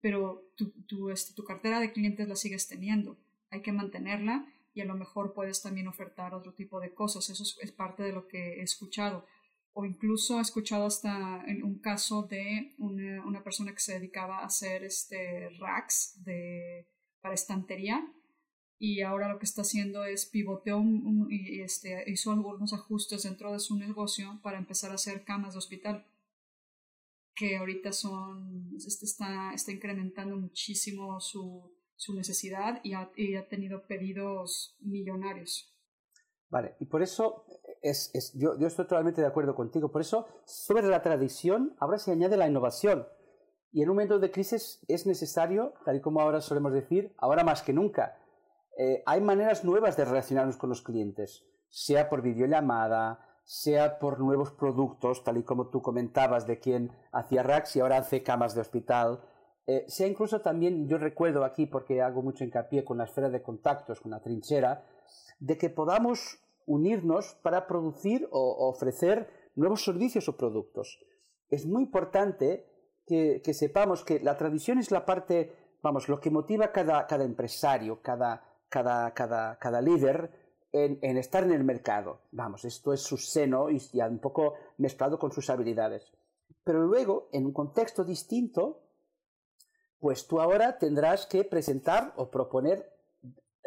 pero 0.00 0.50
tu, 0.54 0.70
tu, 0.82 1.08
este, 1.10 1.32
tu 1.34 1.44
cartera 1.44 1.80
de 1.80 1.92
clientes 1.92 2.28
la 2.28 2.36
sigues 2.36 2.68
teniendo, 2.68 3.18
hay 3.50 3.62
que 3.62 3.72
mantenerla 3.72 4.46
y 4.74 4.82
a 4.82 4.84
lo 4.84 4.96
mejor 4.96 5.32
puedes 5.32 5.62
también 5.62 5.88
ofertar 5.88 6.34
otro 6.34 6.52
tipo 6.52 6.78
de 6.78 6.92
cosas, 6.92 7.30
eso 7.30 7.42
es, 7.62 7.72
parte 7.72 8.02
de 8.02 8.12
lo 8.12 8.28
que 8.28 8.60
he 8.60 8.62
escuchado. 8.62 9.24
O 9.72 9.86
incluso 9.86 10.38
he 10.38 10.42
escuchado 10.42 10.86
hasta 10.86 11.42
en 11.46 11.62
un 11.62 11.78
caso 11.80 12.22
de 12.22 12.74
una, 12.78 13.24
una 13.24 13.42
persona 13.42 13.72
que 13.72 13.80
se 13.80 13.94
dedicaba 13.94 14.40
a 14.40 14.46
hacer 14.46 14.84
este 14.84 15.48
racks 15.58 16.22
de, 16.24 16.88
para 17.20 17.34
estantería 17.34 18.06
y 18.78 19.02
ahora 19.02 19.28
lo 19.28 19.38
que 19.38 19.46
está 19.46 19.62
haciendo 19.62 20.04
es 20.04 20.26
pivoteó 20.26 20.82
y 21.28 21.60
este, 21.60 22.04
hizo 22.10 22.32
algunos 22.32 22.72
ajustes 22.72 23.22
dentro 23.22 23.52
de 23.52 23.58
su 23.58 23.76
negocio 23.76 24.38
para 24.42 24.58
empezar 24.58 24.90
a 24.90 24.94
hacer 24.94 25.24
camas 25.24 25.54
de 25.54 25.58
hospital 25.58 26.06
que 27.36 27.56
ahorita 27.58 27.92
son 27.92 28.74
este 28.76 29.04
está, 29.04 29.52
está 29.52 29.70
incrementando 29.70 30.36
muchísimo 30.36 31.20
su, 31.20 31.70
su 31.94 32.14
necesidad 32.14 32.80
y 32.82 32.94
ha, 32.94 33.10
y 33.14 33.36
ha, 33.36 33.46
tenido 33.48 33.86
pedidos 33.86 34.76
millonarios. 34.80 35.72
Vale, 36.48 36.76
y 36.80 36.86
por 36.86 37.02
eso 37.02 37.44
es, 37.82 38.10
es, 38.14 38.32
yo, 38.34 38.58
yo 38.58 38.66
estoy 38.66 38.86
totalmente 38.86 39.20
de 39.20 39.26
acuerdo 39.26 39.54
contigo. 39.54 39.92
Por 39.92 40.00
eso, 40.00 40.26
sobre 40.46 40.86
la 40.86 41.02
tradición, 41.02 41.76
ahora 41.78 41.98
se 41.98 42.10
añade 42.10 42.36
la 42.36 42.48
innovación. 42.48 43.06
Y 43.70 43.82
en 43.82 43.90
un 43.90 43.96
momento 43.96 44.18
de 44.18 44.30
crisis 44.30 44.82
es 44.88 45.06
necesario, 45.06 45.74
tal 45.84 45.96
y 45.96 46.00
como 46.00 46.20
ahora 46.20 46.40
solemos 46.40 46.72
decir, 46.72 47.14
ahora 47.18 47.44
más 47.44 47.62
que 47.62 47.74
nunca, 47.74 48.16
eh, 48.76 49.02
hay 49.06 49.20
maneras 49.20 49.64
nuevas 49.64 49.96
de 49.96 50.04
relacionarnos 50.04 50.56
con 50.56 50.70
los 50.70 50.82
clientes. 50.82 51.44
sea 51.68 52.08
por 52.08 52.22
videollamada, 52.22 53.20
sea 53.44 53.98
por 53.98 54.20
nuevos 54.20 54.52
productos, 54.52 55.24
tal 55.24 55.36
y 55.38 55.42
como 55.42 55.68
tú 55.68 55.82
comentabas 55.82 56.46
de 56.46 56.58
quien 56.58 56.92
hacía 57.12 57.42
racks 57.42 57.76
y 57.76 57.80
ahora 57.80 57.98
hace 57.98 58.22
camas 58.22 58.54
de 58.54 58.60
hospital, 58.60 59.20
eh, 59.66 59.84
sea 59.88 60.06
incluso 60.06 60.40
también, 60.40 60.88
yo 60.88 60.96
recuerdo 60.96 61.44
aquí, 61.44 61.66
porque 61.66 62.00
hago 62.00 62.22
mucho 62.22 62.44
hincapié 62.44 62.84
con 62.84 62.98
la 62.98 63.04
esfera 63.04 63.30
de 63.30 63.42
contactos, 63.42 64.00
con 64.00 64.12
la 64.12 64.20
trinchera, 64.20 64.84
de 65.40 65.58
que 65.58 65.70
podamos 65.70 66.38
unirnos 66.66 67.34
para 67.42 67.66
producir 67.66 68.28
o 68.30 68.68
ofrecer 68.68 69.28
nuevos 69.54 69.84
servicios 69.84 70.28
o 70.28 70.36
productos. 70.36 70.98
Es 71.48 71.66
muy 71.66 71.82
importante 71.82 72.66
que, 73.06 73.42
sepamos 73.54 74.04
que 74.04 74.20
la 74.20 74.36
tradición 74.36 74.78
es 74.78 74.90
la 74.90 75.04
parte, 75.04 75.52
vamos, 75.82 76.08
lo 76.08 76.20
que 76.20 76.30
motiva 76.30 76.72
cada, 76.72 77.06
cada 77.06 77.24
empresario, 77.24 78.00
cada, 78.02 78.42
cada, 78.76 79.14
cada, 79.14 79.58
cada 79.58 79.80
líder 79.80 80.30
en, 80.70 81.16
estar 81.16 81.42
en 81.42 81.52
el 81.52 81.64
mercado. 81.64 82.20
Vamos, 82.30 82.66
esto 82.66 82.92
es 82.92 83.00
su 83.00 83.16
seno 83.16 83.70
y 83.70 83.78
ya 83.78 84.06
un 84.06 84.18
poco 84.18 84.52
mezclado 84.76 85.18
con 85.18 85.32
sus 85.32 85.48
habilidades. 85.48 86.12
Pero 86.62 86.82
luego, 86.82 87.30
en 87.32 87.46
un 87.46 87.54
contexto 87.54 88.04
distinto, 88.04 88.82
pues 89.98 90.26
tú 90.26 90.42
ahora 90.42 90.76
tendrás 90.76 91.24
que 91.24 91.42
presentar 91.44 92.12
o 92.16 92.30
proponer 92.30 92.92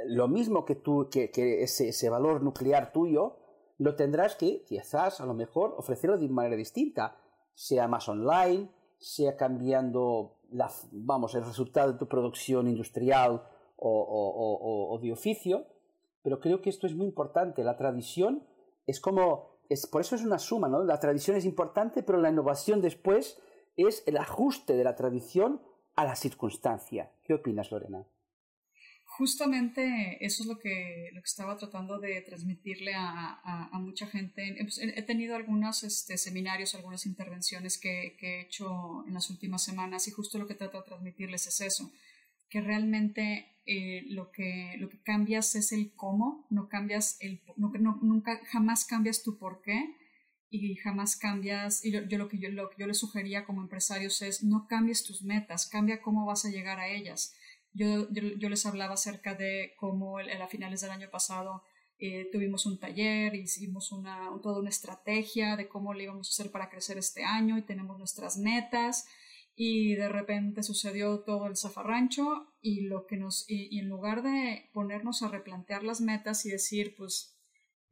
lo 0.05 0.27
mismo 0.27 0.63
que, 0.63 0.75
tú, 0.75 1.09
que, 1.11 1.31
que 1.31 1.63
ese, 1.63 1.89
ese, 1.89 2.09
valor 2.11 2.43
nuclear 2.43 2.91
tuyo, 2.91 3.37
lo 3.79 3.95
tendrás 3.95 4.35
que, 4.35 4.63
quizás, 4.63 5.21
a 5.21 5.25
lo 5.25 5.33
mejor, 5.33 5.73
ofrecerlo 5.75 6.19
de 6.19 6.29
manera 6.29 6.55
distinta, 6.55 7.17
sea 7.55 7.87
más 7.87 8.07
online, 8.07 8.69
sea 8.99 9.35
cambiando 9.35 10.37
la, 10.51 10.71
vamos, 10.91 11.33
el 11.33 11.45
resultado 11.45 11.93
de 11.93 11.97
tu 11.97 12.07
producción 12.07 12.67
industrial 12.67 13.41
o, 13.81 15.00
de 15.01 15.12
oficio, 15.12 15.67
pero 16.21 16.39
creo 16.39 16.62
que 16.62 16.69
esto 16.69 16.88
es 16.88 16.95
muy 16.95 17.07
importante. 17.07 17.63
La 17.63 17.77
tradición 17.77 18.45
es 18.86 19.00
como, 19.00 19.59
es, 19.69 19.88
por 19.88 20.01
eso 20.01 20.15
es 20.15 20.24
una 20.24 20.39
suma, 20.39 20.67
¿no? 20.67 20.83
La 20.83 21.00
tradición 21.00 21.38
es 21.38 21.45
importante, 21.45 22.03
pero 22.03 22.19
la 22.19 22.29
innovación 22.29 22.81
después 22.81 23.39
es 23.77 24.03
el 24.07 24.17
ajuste 24.17 24.75
de 24.75 24.83
la 24.83 24.95
tradición 24.95 25.62
a 25.95 26.05
la 26.05 26.15
circunstancia. 26.15 27.12
¿Qué 27.24 27.33
opinas, 27.33 27.71
Lorena? 27.71 28.05
Justamente 29.17 30.17
eso 30.25 30.43
es 30.43 30.48
lo 30.48 30.57
que, 30.59 31.09
lo 31.12 31.21
que 31.21 31.25
estaba 31.25 31.57
tratando 31.57 32.00
de 32.00 32.21
transmitirle 32.21 32.93
a, 32.93 33.67
a, 33.69 33.79
mucha 33.79 34.07
gente. 34.07 34.55
Pues, 34.62 34.77
he 34.77 35.01
tenido 35.01 35.36
algunos 35.36 35.83
este, 35.83 36.17
seminarios, 36.17 36.74
algunas 36.74 37.05
intervenciones 37.05 37.77
que, 37.77 38.15
que, 38.17 38.38
he 38.38 38.41
hecho 38.43 39.03
en 39.07 39.13
las 39.13 39.29
últimas 39.29 39.62
semanas 39.62 40.07
y 40.07 40.12
justo 40.12 40.38
lo 40.38 40.48
que 40.48 40.55
trato 40.55 40.77
de 40.77 40.88
transmitirles 40.88 41.48
es 41.48 41.59
eso, 41.59 41.91
que 42.49 42.61
realmente 42.61 43.47
eh, 43.65 44.03
lo, 44.07 44.31
que, 44.31 44.75
lo 44.79 44.89
que 44.89 44.99
cambias 45.01 45.53
es 45.55 45.71
el 45.71 45.93
cómo, 45.95 46.47
no 46.49 46.67
cambias 46.69 47.17
el, 47.19 47.41
no, 47.55 47.99
nunca, 48.01 48.41
jamás 48.45 48.85
cambias 48.85 49.21
tu 49.21 49.37
por 49.37 49.61
qué 49.61 49.95
y 50.49 50.75
jamás 50.77 51.15
cambias, 51.15 51.85
y 51.85 51.91
yo, 51.91 52.01
lo, 52.17 52.27
que 52.27 52.39
yo, 52.39 52.49
lo 52.49 52.71
yo 52.75 52.87
les 52.87 52.97
sugería 52.97 53.45
como 53.45 53.61
empresarios 53.61 54.23
es 54.23 54.43
no 54.43 54.65
cambies 54.67 55.03
tus 55.03 55.21
metas, 55.21 55.67
cambia 55.67 56.01
cómo 56.01 56.25
vas 56.25 56.45
a 56.45 56.49
llegar 56.49 56.79
a 56.79 56.87
ellas. 56.87 57.35
Yo, 57.71 58.11
yo, 58.11 58.49
les 58.49 58.65
hablaba 58.65 58.95
acerca 58.95 59.35
de 59.35 59.73
cómo 59.77 60.17
a 60.17 60.47
finales 60.47 60.81
del 60.81 60.89
año 60.89 61.11
pasado 61.11 61.61
eh, 61.99 62.27
tuvimos 62.31 62.65
un 62.65 62.79
taller, 62.79 63.35
hicimos 63.35 63.91
una, 63.91 64.31
toda 64.41 64.59
una 64.59 64.69
estrategia 64.69 65.55
de 65.55 65.67
cómo 65.67 65.93
le 65.93 66.05
íbamos 66.05 66.27
a 66.27 66.31
hacer 66.31 66.51
para 66.51 66.71
crecer 66.71 66.97
este 66.97 67.23
año 67.23 67.59
y 67.59 67.61
tenemos 67.61 67.99
nuestras 67.99 68.37
metas 68.37 69.05
y 69.61 69.95
de 69.95 70.07
repente 70.07 70.63
sucedió 70.63 71.19
todo 71.19 71.45
el 71.47 71.57
zafarrancho 71.57 72.47
y 72.61 72.87
lo 72.87 73.05
que 73.05 73.17
nos 73.17 73.43
y, 73.49 73.77
en 73.77 73.89
lugar 73.89 74.23
de 74.23 74.69
ponernos 74.71 75.21
a 75.21 75.27
replantear 75.27 75.83
las 75.83 75.99
metas 75.99 76.45
y 76.45 76.49
decir 76.49 76.95
pues 76.95 77.37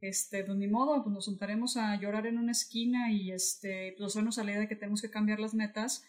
este 0.00 0.44
pues 0.44 0.56
ni 0.56 0.66
modo 0.66 1.02
pues 1.02 1.12
nos 1.12 1.26
sentaremos 1.26 1.76
a 1.76 1.94
llorar 2.00 2.26
en 2.26 2.38
una 2.38 2.52
esquina 2.52 3.12
y 3.12 3.32
este 3.32 3.94
pues 3.98 4.12
hacernos 4.12 4.38
a 4.38 4.44
la 4.44 4.52
idea 4.52 4.60
de 4.60 4.68
que 4.68 4.76
tenemos 4.76 5.02
que 5.02 5.10
cambiar 5.10 5.40
las 5.40 5.52
metas 5.52 6.06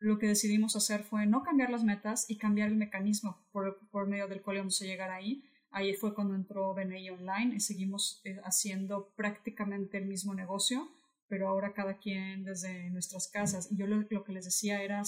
lo 0.00 0.18
que 0.18 0.26
decidimos 0.26 0.74
hacer 0.74 1.04
fue 1.04 1.26
no 1.26 1.44
cambiar 1.44 1.70
las 1.70 1.84
metas 1.84 2.28
y 2.28 2.36
cambiar 2.36 2.68
el 2.68 2.76
mecanismo 2.76 3.38
por, 3.52 3.78
por 3.92 4.08
medio 4.08 4.26
del 4.26 4.42
cual 4.42 4.56
íbamos 4.56 4.82
a 4.82 4.84
llegar 4.84 5.12
ahí. 5.12 5.44
Ahí 5.70 5.94
fue 5.94 6.12
cuando 6.12 6.34
entró 6.34 6.74
BNI 6.74 7.10
Online 7.10 7.54
y 7.54 7.60
seguimos 7.60 8.20
eh, 8.24 8.40
haciendo 8.42 9.12
prácticamente 9.14 9.98
el 9.98 10.06
mismo 10.06 10.34
negocio, 10.34 10.90
pero 11.32 11.48
ahora 11.48 11.72
cada 11.72 11.96
quien 11.96 12.44
desde 12.44 12.90
nuestras 12.90 13.26
casas. 13.26 13.72
Y 13.72 13.78
yo 13.78 13.86
lo, 13.86 14.06
que 14.06 14.32
les 14.34 14.44
decía 14.44 14.82
era 14.82 15.00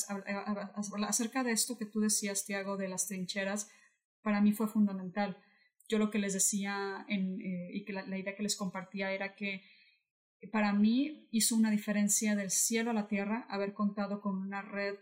acerca 1.06 1.44
de 1.44 1.52
esto 1.52 1.76
que 1.76 1.84
tú 1.84 2.00
decías, 2.00 2.46
Tiago, 2.46 2.78
de 2.78 2.88
las 2.88 3.06
trincheras, 3.06 3.70
para 4.22 4.40
mí 4.40 4.52
fue 4.52 4.66
fundamental. 4.66 5.36
Yo 5.86 5.98
lo 5.98 6.10
que 6.10 6.18
les 6.18 6.32
decía 6.32 7.04
eh, 7.10 7.68
y 7.74 7.84
que 7.84 7.92
la 7.92 8.16
idea 8.16 8.34
que 8.34 8.42
les 8.42 8.56
compartía 8.56 9.12
era 9.12 9.34
que 9.34 9.64
para 10.50 10.72
mí 10.72 11.28
hizo 11.30 11.56
una 11.56 11.70
diferencia 11.70 12.34
del 12.34 12.50
cielo 12.50 12.92
a 12.92 12.94
la 12.94 13.06
tierra 13.06 13.46
haber 13.50 13.74
contado 13.74 14.22
con 14.22 14.38
una 14.38 14.62
red 14.62 14.94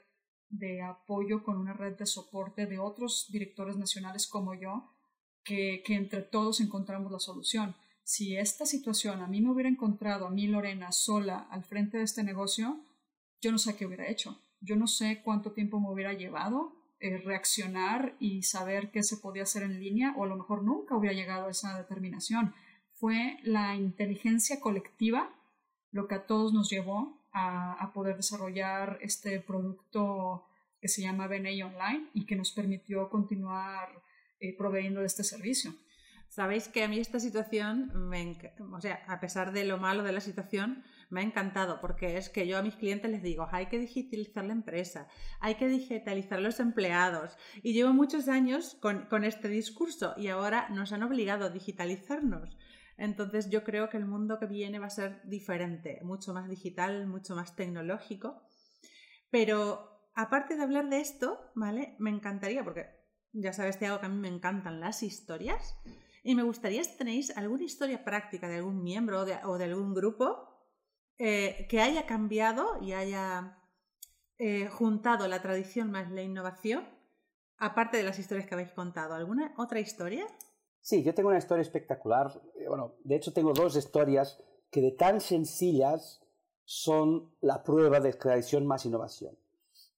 de 0.49 0.83
apoyo, 0.83 1.45
con 1.45 1.57
una 1.57 1.73
red 1.73 1.97
de 1.97 2.07
soporte 2.07 2.67
de 2.67 2.81
otros 2.81 3.29
directores 3.31 3.76
nacionales 3.76 4.26
como 4.26 4.55
yo, 4.55 4.91
que, 5.45 5.85
que 5.87 5.95
entre 5.95 6.23
todos 6.23 6.61
encontramos 6.61 7.12
la 7.12 7.21
solución. 7.21 7.76
Si 8.05 8.37
esta 8.37 8.67
situación 8.67 9.21
a 9.21 9.27
mí 9.27 9.41
me 9.41 9.51
hubiera 9.51 9.69
encontrado, 9.69 10.27
a 10.27 10.31
mí 10.31 10.47
Lorena, 10.47 10.93
sola 10.93 11.47
al 11.51 11.65
frente 11.65 11.99
de 11.99 12.05
este 12.05 12.25
negocio, 12.25 12.81
yo 13.41 13.53
no 13.53 13.59
sé 13.59 13.77
qué 13.77 13.87
hubiera 13.87 14.09
hecho. 14.09 14.41
Yo 14.61 14.77
no 14.77 14.87
sé 14.87 15.23
cuánto 15.25 15.53
tiempo 15.53 15.81
me 15.81 15.91
hubiera 15.91 16.13
llevado 16.13 16.73
eh, 17.01 17.19
reaccionar 17.19 18.17
y 18.21 18.43
saber 18.43 18.91
qué 18.91 19.03
se 19.03 19.17
podía 19.17 19.43
hacer 19.43 19.65
en 19.65 19.81
línea, 19.81 20.15
o 20.17 20.25
a 20.25 20.29
lo 20.29 20.37
mejor 20.37 20.63
nunca 20.63 20.97
hubiera 20.97 21.15
llegado 21.15 21.47
a 21.47 21.51
esa 21.51 21.77
determinación 21.77 22.55
fue 23.03 23.39
la 23.43 23.75
inteligencia 23.75 24.61
colectiva 24.61 25.29
lo 25.91 26.07
que 26.07 26.15
a 26.15 26.25
todos 26.25 26.53
nos 26.53 26.71
llevó 26.71 27.21
a, 27.33 27.91
poder 27.93 28.15
desarrollar 28.15 28.99
este 29.03 29.41
producto 29.41 30.47
que 30.81 30.87
se 30.87 31.03
llama 31.03 31.27
BNI 31.27 31.65
Online 31.65 32.11
y 32.15 32.27
que 32.27 32.37
nos 32.37 32.53
permitió 32.53 33.11
continuar 33.11 33.89
eh, 34.39 34.57
proveyendo 34.57 35.01
de 35.01 35.07
este 35.07 35.25
servicio. 35.25 35.75
Sabéis 36.33 36.67
que 36.67 36.83
a 36.83 36.89
mí 36.89 36.99
esta 36.99 37.21
situación, 37.21 37.93
o 38.73 38.81
sea, 38.81 39.05
a 39.07 39.21
pesar 39.21 39.53
de 39.53 39.67
lo 39.67 39.77
malo 39.77 40.03
de 40.03 40.12
la 40.12 40.23
situación, 40.23 40.83
me 41.11 41.21
ha 41.21 41.25
encantado 41.25 41.79
porque 41.79 42.17
es 42.17 42.31
que 42.31 42.47
yo 42.47 42.57
a 42.57 42.62
mis 42.62 42.77
clientes 42.77 43.11
les 43.11 43.23
digo, 43.23 43.47
hay 43.53 43.67
que 43.67 43.79
digitalizar 43.79 44.43
la 44.47 44.55
empresa, 44.55 45.09
hay 45.41 45.57
que 45.57 45.69
digitalizar 45.69 46.41
los 46.41 46.59
empleados. 46.59 47.37
Y 47.62 47.75
llevo 47.75 47.93
muchos 47.93 48.29
años 48.29 48.79
con, 48.81 49.09
con 49.11 49.25
este 49.25 49.49
discurso 49.49 50.15
y 50.17 50.29
ahora 50.29 50.71
nos 50.71 50.95
han 50.95 51.03
obligado 51.03 51.45
a 51.45 51.51
digitalizarnos. 51.51 52.57
Entonces 52.97 53.51
yo 53.51 53.62
creo 53.62 53.91
que 53.91 53.99
el 53.99 54.07
mundo 54.07 54.39
que 54.39 54.47
viene 54.47 54.79
va 54.79 54.87
a 54.87 54.91
ser 54.91 55.21
diferente, 55.25 56.01
mucho 56.03 56.33
más 56.33 56.49
digital, 56.49 57.07
mucho 57.09 57.37
más 57.37 57.57
tecnológico. 57.57 58.41
Pero 59.31 60.09
aparte 60.15 60.57
de 60.57 60.62
hablar 60.62 60.89
de 60.89 61.01
esto, 61.01 61.39
¿vale? 61.55 61.95
Me 61.99 62.09
encantaría, 62.09 62.65
porque 62.65 62.87
ya 63.33 63.53
sabes, 63.53 63.79
Tiago, 63.79 64.01
que 64.01 64.07
a 64.07 64.09
mí 64.09 64.19
me 64.19 64.29
encantan 64.29 64.81
las 64.81 65.03
historias. 65.03 65.77
Y 66.23 66.35
me 66.35 66.45
gustaría 66.45 66.85
si 66.85 66.97
tenéis 66.97 67.37
alguna 67.37 67.64
historia 67.64 68.05
práctica 68.05 68.49
de 68.49 68.57
algún 68.57 68.83
miembro 68.83 69.21
o 69.21 69.59
de, 69.59 69.64
algún 69.64 69.93
grupo 69.93 70.49
eh, 71.19 71.67
que 71.69 71.81
haya 71.81 72.07
cambiado 72.07 72.79
y 72.81 72.93
haya 72.93 73.59
eh, 74.38 74.69
juntado 74.69 75.26
la 75.26 75.43
tradición 75.43 75.91
más 75.91 76.11
la 76.12 76.23
innovación, 76.23 76.87
aparte 77.59 77.97
de 77.97 78.05
las 78.05 78.19
historias 78.21 78.47
que 78.47 78.55
habéis 78.55 78.73
contado. 78.73 79.14
¿Alguna 79.14 79.52
otra 79.59 79.81
historia? 79.81 80.26
Sí, 80.81 81.02
yo 81.02 81.12
tengo 81.12 81.29
una 81.29 81.38
historia 81.38 81.62
espectacular. 81.62 82.41
Eh, 82.55 82.69
bueno, 82.69 82.95
de 83.02 83.17
hecho 83.17 83.33
tengo 83.33 83.52
dos 83.52 83.75
historias 83.76 84.41
que 84.71 84.81
de 84.81 84.93
tan 84.93 85.21
sencillas 85.21 86.21
son 86.64 87.35
la 87.41 87.64
prueba 87.64 87.99
de 87.99 88.12
tradición 88.12 88.64
más 88.64 88.87
innovación. 88.87 89.37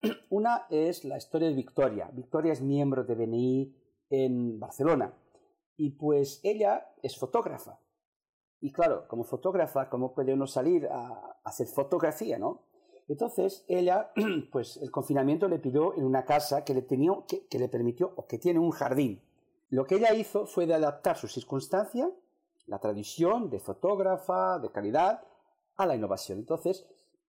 Una 0.31 0.67
es 0.71 1.05
la 1.05 1.19
historia 1.19 1.49
de 1.49 1.55
Victoria. 1.55 2.11
Victoria 2.15 2.55
es 2.55 2.63
miembro 2.63 3.05
de 3.05 3.15
BNI 3.15 3.77
en 4.09 4.59
Barcelona 4.59 5.13
y 5.77 5.91
pues 5.91 6.41
ella 6.43 6.93
es 7.03 7.17
fotógrafa. 7.17 7.79
Y 8.61 8.73
claro, 8.73 9.07
como 9.09 9.25
fotógrafa, 9.25 9.89
¿cómo 9.91 10.15
puede 10.15 10.33
uno 10.33 10.47
salir 10.47 10.87
a 10.87 11.39
hacer 11.45 11.67
fotografía, 11.67 12.39
no? 12.39 12.63
Entonces 13.09 13.65
ella, 13.69 14.11
pues 14.53 14.79
el 14.79 14.91
confinamiento 14.91 15.49
le 15.49 15.59
pidió 15.59 15.95
en 15.95 16.05
una 16.05 16.25
casa 16.25 16.65
que 16.65 16.75
le, 16.75 16.83
tenía, 16.83 17.13
que 17.27 17.59
le 17.59 17.69
permitió 17.69 18.13
o 18.17 18.27
que 18.27 18.39
tiene 18.39 18.59
un 18.59 18.71
jardín. 18.71 19.21
Lo 19.71 19.87
que 19.87 19.97
ella 19.97 20.15
hizo 20.15 20.47
fue 20.47 20.67
de 20.67 20.75
adaptar 20.75 21.17
su 21.17 21.29
circunstancia, 21.29 22.11
la 22.67 22.79
tradición 22.79 23.51
de 23.51 23.61
fotógrafa, 23.61 24.59
de 24.59 24.71
calidad, 24.71 25.23
a 25.77 25.87
la 25.87 25.97
innovación. 25.97 26.39
Entonces, 26.39 26.87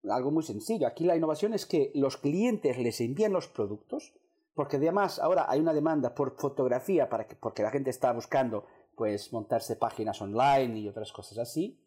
algo 0.10 0.32
muy 0.32 0.44
sencillo. 0.44 0.88
Aquí 0.88 1.06
la 1.06 1.16
innovación 1.16 1.54
es 1.54 1.66
que 1.66 1.92
los 1.96 2.18
clientes 2.18 2.78
les 2.78 3.00
envían 3.02 3.34
los 3.34 3.48
productos, 3.48 4.14
porque 4.56 4.78
además 4.78 5.20
ahora 5.20 5.46
hay 5.50 5.60
una 5.60 5.74
demanda 5.74 6.14
por 6.14 6.36
fotografía 6.38 7.10
para 7.10 7.28
que, 7.28 7.36
porque 7.36 7.64
la 7.64 7.72
gente 7.72 7.90
está 7.90 8.12
buscando 8.12 8.66
pues 8.96 9.34
montarse 9.34 9.76
páginas 9.76 10.22
online 10.22 10.80
y 10.80 10.88
otras 10.88 11.12
cosas 11.12 11.38
así. 11.40 11.80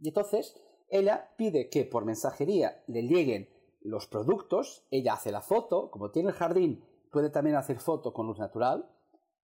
Y 0.00 0.08
entonces 0.08 0.54
ella 0.88 1.30
pide 1.36 1.68
que 1.68 1.84
por 1.84 2.04
mensajería 2.04 2.82
le 2.86 3.02
lleguen 3.02 3.48
los 3.80 4.06
productos, 4.06 4.86
ella 4.90 5.14
hace 5.14 5.32
la 5.32 5.40
foto, 5.40 5.90
como 5.90 6.10
tiene 6.10 6.30
el 6.30 6.34
jardín, 6.34 6.84
puede 7.10 7.30
también 7.30 7.56
hacer 7.56 7.78
foto 7.78 8.12
con 8.12 8.26
luz 8.26 8.38
natural, 8.38 8.88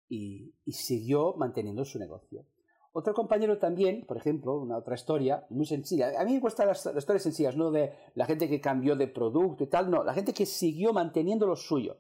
y, 0.10 0.53
siguió 0.72 1.33
manteniendo 1.33 1.86
su 1.86 2.00
negocio. 2.00 2.45
Otro 2.91 3.13
compañero 3.13 3.57
también, 3.57 4.05
por 4.05 4.17
ejemplo, 4.17 4.60
una 4.60 4.77
otra 4.77 4.93
historia 4.93 5.48
muy 5.50 5.65
sencilla. 5.65 6.12
A 6.19 6.25
mí 6.25 6.33
me 6.33 6.39
gustan 6.39 6.67
las, 6.67 6.86
historias 6.86 7.24
sencillas, 7.24 7.55
no 7.55 7.72
de 7.72 7.93
la 8.13 8.25
gente 8.25 8.48
que 8.48 8.62
cambió 8.62 8.95
de 8.95 9.07
producto 9.07 9.63
y 9.63 9.67
tal, 9.67 9.89
no, 9.89 10.03
la 10.03 10.13
gente 10.13 10.33
que 10.33 10.45
siguió 10.45 10.93
manteniendo 10.93 11.48
lo 11.48 11.55
suyo. 11.55 11.98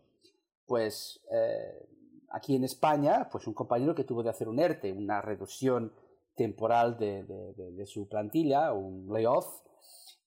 Pues 0.65 1.21
eh, 1.31 1.87
aquí 2.31 2.55
en 2.55 2.63
España, 2.63 3.29
pues 3.31 3.47
un 3.47 3.53
compañero 3.53 3.95
que 3.95 4.03
tuvo 4.03 4.23
de 4.23 4.29
hacer 4.29 4.47
un 4.47 4.59
ERTE, 4.59 4.91
una 4.91 5.21
reducción 5.21 5.93
temporal 6.35 6.97
de, 6.97 7.23
de 7.23 7.85
su 7.85 8.07
plantilla, 8.07 8.73
un 8.73 9.07
layoff, 9.11 9.63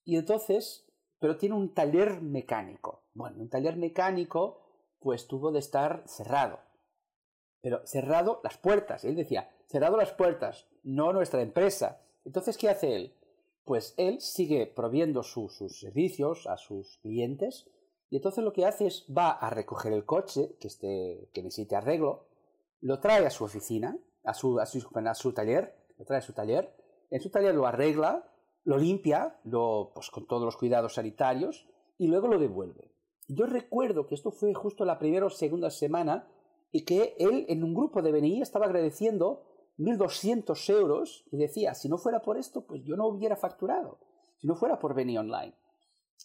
y 0.06 0.16
entonces, 0.16 0.86
pero 1.18 1.36
tiene 1.36 1.56
un 1.56 1.74
taller 1.74 2.22
mecánico. 2.22 3.02
Bueno, 3.12 3.38
un 3.40 3.50
taller 3.50 3.76
mecánico, 3.76 4.60
pues 5.00 5.26
tuvo 5.26 5.50
de 5.50 5.58
estar 5.58 6.04
cerrado. 6.06 6.60
Pero 7.60 7.84
cerrado 7.84 8.40
las 8.44 8.56
puertas. 8.56 9.04
Él 9.04 9.16
decía, 9.16 9.50
cerrado 9.66 9.96
las 9.96 10.12
puertas, 10.12 10.68
no 10.84 11.12
nuestra 11.12 11.42
empresa. 11.42 12.00
Entonces, 12.24 12.56
¿qué 12.56 12.68
hace 12.68 12.94
él? 12.94 13.16
Pues 13.64 13.94
él 13.96 14.20
sigue 14.20 14.68
proviendo 14.68 15.24
sus 15.24 15.58
servicios 15.80 16.46
a 16.46 16.56
sus 16.56 16.98
clientes 16.98 17.68
y 18.10 18.16
entonces 18.16 18.44
lo 18.44 18.52
que 18.52 18.64
hace 18.66 18.86
es 18.86 19.06
va 19.16 19.30
a 19.30 19.50
recoger 19.50 19.92
el 19.92 20.04
coche 20.04 20.56
que, 20.60 20.68
esté, 20.68 21.28
que 21.32 21.42
necesite 21.42 21.76
arreglo, 21.76 22.26
lo 22.80 23.00
trae 23.00 23.26
a 23.26 23.30
su 23.30 23.44
oficina, 23.44 23.98
a 24.24 24.34
su, 24.34 24.60
a 24.60 24.66
su, 24.66 25.32
taller, 25.32 25.76
lo 25.98 26.04
trae 26.04 26.18
a 26.18 26.22
su 26.22 26.32
taller, 26.32 26.74
en 27.10 27.20
su 27.20 27.30
taller 27.30 27.54
lo 27.54 27.66
arregla, 27.66 28.30
lo 28.64 28.78
limpia, 28.78 29.38
lo, 29.44 29.92
pues 29.94 30.10
con 30.10 30.26
todos 30.26 30.44
los 30.44 30.56
cuidados 30.56 30.94
sanitarios 30.94 31.66
y 31.98 32.06
luego 32.08 32.28
lo 32.28 32.38
devuelve. 32.38 32.92
Yo 33.28 33.46
recuerdo 33.46 34.06
que 34.06 34.14
esto 34.14 34.30
fue 34.30 34.54
justo 34.54 34.84
la 34.84 34.98
primera 34.98 35.26
o 35.26 35.30
segunda 35.30 35.70
semana 35.70 36.28
y 36.70 36.84
que 36.84 37.16
él 37.18 37.46
en 37.48 37.64
un 37.64 37.74
grupo 37.74 38.02
de 38.02 38.12
BNI 38.12 38.42
estaba 38.42 38.66
agradeciendo 38.66 39.44
1.200 39.78 40.70
euros 40.70 41.24
y 41.30 41.36
decía, 41.36 41.74
si 41.74 41.88
no 41.88 41.98
fuera 41.98 42.22
por 42.22 42.38
esto, 42.38 42.66
pues 42.66 42.82
yo 42.84 42.96
no 42.96 43.06
hubiera 43.06 43.36
facturado, 43.36 43.98
si 44.36 44.46
no 44.46 44.54
fuera 44.54 44.78
por 44.78 44.94
venir 44.94 45.18
online. 45.18 45.54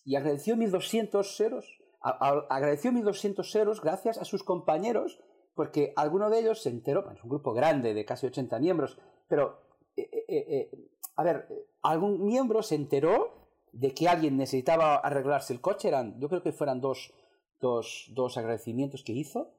Y 0.04 0.16
agradeció 0.16 0.56
1.200 0.56 1.44
euros, 1.44 1.80
agradeció 2.02 2.92
1.200 2.92 3.60
euros 3.60 3.82
gracias 3.82 4.18
a 4.18 4.26
sus 4.26 4.44
compañeros, 4.44 5.20
porque 5.54 5.94
alguno 5.96 6.30
de 6.30 6.40
ellos 6.40 6.62
se 6.62 6.70
enteró, 6.70 7.10
es 7.12 7.24
un 7.24 7.30
grupo 7.30 7.54
grande 7.54 7.94
de 7.94 8.06
casi 8.06 8.28
80 8.28 8.60
miembros, 8.60 8.98
pero, 9.28 9.62
eh, 9.96 10.10
eh, 10.28 10.46
eh, 10.50 10.90
a 11.16 11.24
ver, 11.24 11.48
algún 11.84 12.26
miembro 12.26 12.64
se 12.64 12.76
enteró 12.76 13.42
de 13.72 13.94
que 13.94 14.10
alguien 14.10 14.38
necesitaba 14.38 14.96
arreglarse 14.96 15.54
el 15.54 15.62
coche, 15.62 15.88
eran, 15.88 16.20
yo 16.20 16.30
creo 16.30 16.42
que 16.42 16.52
fueran 16.52 16.82
dos, 16.82 17.14
dos, 17.60 18.10
dos 18.14 18.38
agradecimientos 18.38 19.04
que 19.04 19.14
hizo, 19.14 19.54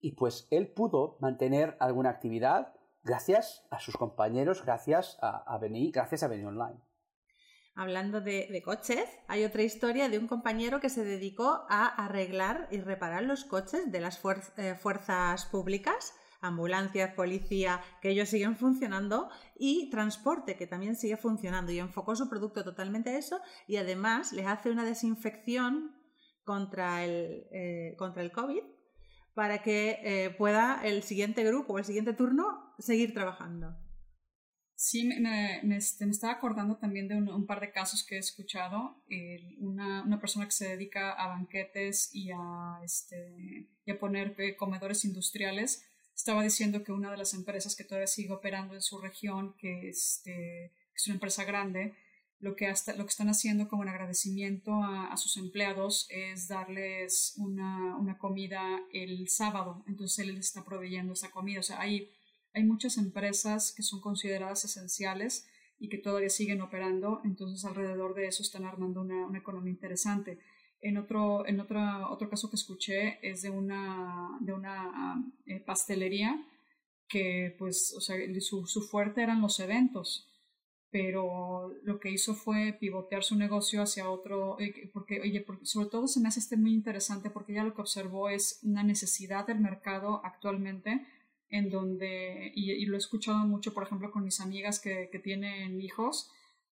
y 0.00 0.12
pues 0.12 0.46
él 0.50 0.68
pudo 0.68 1.16
mantener 1.20 1.76
alguna 1.80 2.10
actividad 2.10 2.74
gracias 3.02 3.66
a 3.70 3.80
sus 3.80 3.96
compañeros, 3.96 4.64
gracias 4.64 5.18
a, 5.20 5.54
a 5.54 5.58
gracias 5.58 6.22
a 6.22 6.28
Beni 6.28 6.44
Online. 6.44 6.78
Hablando 7.78 8.20
de, 8.20 8.60
coches, 8.64 9.04
hay 9.28 9.44
otra 9.44 9.62
historia 9.62 10.08
de 10.08 10.18
un 10.18 10.26
compañero 10.26 10.80
que 10.80 10.90
se 10.90 11.04
dedicó 11.04 11.64
a 11.68 11.86
arreglar 11.86 12.66
y 12.72 12.80
reparar 12.80 13.22
los 13.22 13.44
coches 13.44 13.92
de 13.92 14.00
las 14.00 14.20
eh, 14.56 14.74
fuerzas 14.74 15.46
públicas, 15.46 16.12
ambulancias, 16.40 17.14
policía, 17.14 17.80
que 18.02 18.10
ellos 18.10 18.30
siguen 18.30 18.56
funcionando, 18.56 19.30
y 19.56 19.90
transporte, 19.90 20.56
que 20.56 20.66
también 20.66 20.96
sigue 20.96 21.16
funcionando. 21.16 21.70
Y 21.70 21.78
enfocó 21.78 22.16
su 22.16 22.28
producto 22.28 22.64
totalmente 22.64 23.10
a 23.10 23.16
eso 23.16 23.38
y 23.68 23.76
además 23.76 24.32
les 24.32 24.48
hace 24.48 24.72
una 24.72 24.84
desinfección 24.84 25.94
contra 26.42 27.04
el, 27.04 27.46
eh, 27.52 27.94
contra 27.96 28.22
el 28.22 28.32
COVID 28.32 28.64
para 29.34 29.62
que 29.62 30.00
eh, 30.02 30.30
pueda 30.30 30.80
el 30.82 31.04
siguiente 31.04 31.44
grupo 31.44 31.74
o 31.74 31.78
el 31.78 31.84
siguiente 31.84 32.12
turno 32.12 32.74
seguir 32.80 33.14
trabajando. 33.14 33.76
Sí, 34.80 35.02
me, 35.02 35.76
este, 35.76 36.04
estaba 36.08 36.34
acordando 36.34 36.76
también 36.76 37.08
de 37.08 37.16
un, 37.16 37.46
par 37.46 37.58
de 37.58 37.72
casos 37.72 38.04
que 38.04 38.14
he 38.14 38.18
escuchado. 38.18 39.02
una, 39.58 40.20
persona 40.20 40.44
que 40.44 40.52
se 40.52 40.68
dedica 40.68 41.10
a 41.14 41.26
banquetes 41.26 42.14
y 42.14 42.30
a, 42.30 42.78
este, 42.84 43.66
y 43.84 43.90
a 43.90 43.98
poner 43.98 44.36
eh, 44.38 44.54
comedores 44.54 45.04
industriales 45.04 45.82
estaba 46.14 46.44
diciendo 46.44 46.84
que 46.84 46.92
una 46.92 47.10
de 47.10 47.16
las 47.16 47.34
empresas 47.34 47.74
que 47.74 47.82
todavía 47.82 48.06
sigue 48.06 48.32
operando 48.32 48.74
en 48.74 48.80
su 48.80 48.98
región, 48.98 49.56
que 49.58 49.88
este, 49.88 50.72
es 50.94 51.06
una 51.08 51.14
empresa 51.14 51.44
grande, 51.44 51.94
lo 52.38 52.54
que, 52.54 52.68
hasta, 52.68 52.94
lo 52.94 53.04
que 53.04 53.10
están 53.10 53.30
haciendo 53.30 53.66
como 53.66 53.82
un 53.82 53.88
agradecimiento 53.88 54.80
a, 54.84 55.16
sus 55.16 55.36
empleados 55.38 56.06
es 56.10 56.46
darles 56.46 57.34
una, 57.36 57.96
una, 57.96 58.16
comida 58.16 58.62
el 58.92 59.28
sábado. 59.28 59.82
Entonces 59.88 60.20
él 60.20 60.36
les 60.36 60.46
está 60.46 60.64
proveyendo 60.64 61.14
esa 61.14 61.32
comida. 61.32 61.58
O 61.58 61.64
sea, 61.64 61.80
hay, 61.80 62.12
hay 62.54 62.64
muchas 62.64 62.98
empresas 62.98 63.72
que 63.76 63.82
son 63.82 64.00
consideradas 64.00 64.64
esenciales 64.64 65.46
y 65.78 65.88
que 65.88 65.98
todavía 65.98 66.30
siguen 66.30 66.60
operando. 66.60 67.20
Entonces 67.24 67.64
alrededor 67.64 68.14
de 68.14 68.26
eso 68.26 68.42
están 68.42 68.64
armando 68.64 69.00
una, 69.00 69.26
una 69.26 69.38
economía 69.38 69.72
interesante. 69.72 70.38
En 70.80 70.96
otro, 70.96 71.46
en 71.46 71.60
otro, 71.60 71.80
otro 72.10 72.30
caso 72.30 72.50
que 72.50 72.56
escuché 72.56 73.18
es 73.28 73.42
de 73.42 73.50
una, 73.50 74.38
de 74.40 74.52
una 74.52 75.24
eh, 75.46 75.60
pastelería 75.60 76.44
que 77.08 77.56
pues, 77.58 77.94
o 77.96 78.00
sea, 78.00 78.16
su, 78.40 78.66
su 78.66 78.82
fuerte 78.82 79.22
eran 79.22 79.40
los 79.40 79.58
eventos 79.60 80.28
pero 80.90 81.74
lo 81.82 82.00
que 82.00 82.10
hizo 82.10 82.34
fue 82.34 82.76
pivotear 82.78 83.22
su 83.22 83.36
negocio 83.36 83.82
hacia 83.82 84.10
otro, 84.10 84.58
eh, 84.58 84.90
porque, 84.92 85.20
oye, 85.20 85.44
sobre 85.62 85.88
todo 85.88 86.08
se 86.08 86.20
me 86.20 86.28
hace 86.28 86.40
este 86.40 86.56
muy 86.56 86.72
interesante 86.72 87.30
porque 87.30 87.52
ya 87.52 87.64
lo 87.64 87.74
que 87.74 87.82
observó 87.82 88.30
es 88.30 88.60
una 88.62 88.82
necesidad 88.82 89.46
del 89.46 89.60
mercado 89.60 90.22
actualmente 90.24 91.06
en 91.50 91.70
donde, 91.70 92.52
y, 92.54 92.84
lo 92.86 92.96
he 92.96 92.98
escuchado 92.98 93.38
mucho, 93.38 93.72
por 93.74 93.84
ejemplo, 93.84 94.10
con 94.10 94.24
mis 94.24 94.40
amigas 94.40 94.80
que, 94.80 95.08
que 95.10 95.18
tienen 95.18 95.80
hijos, 95.80 96.30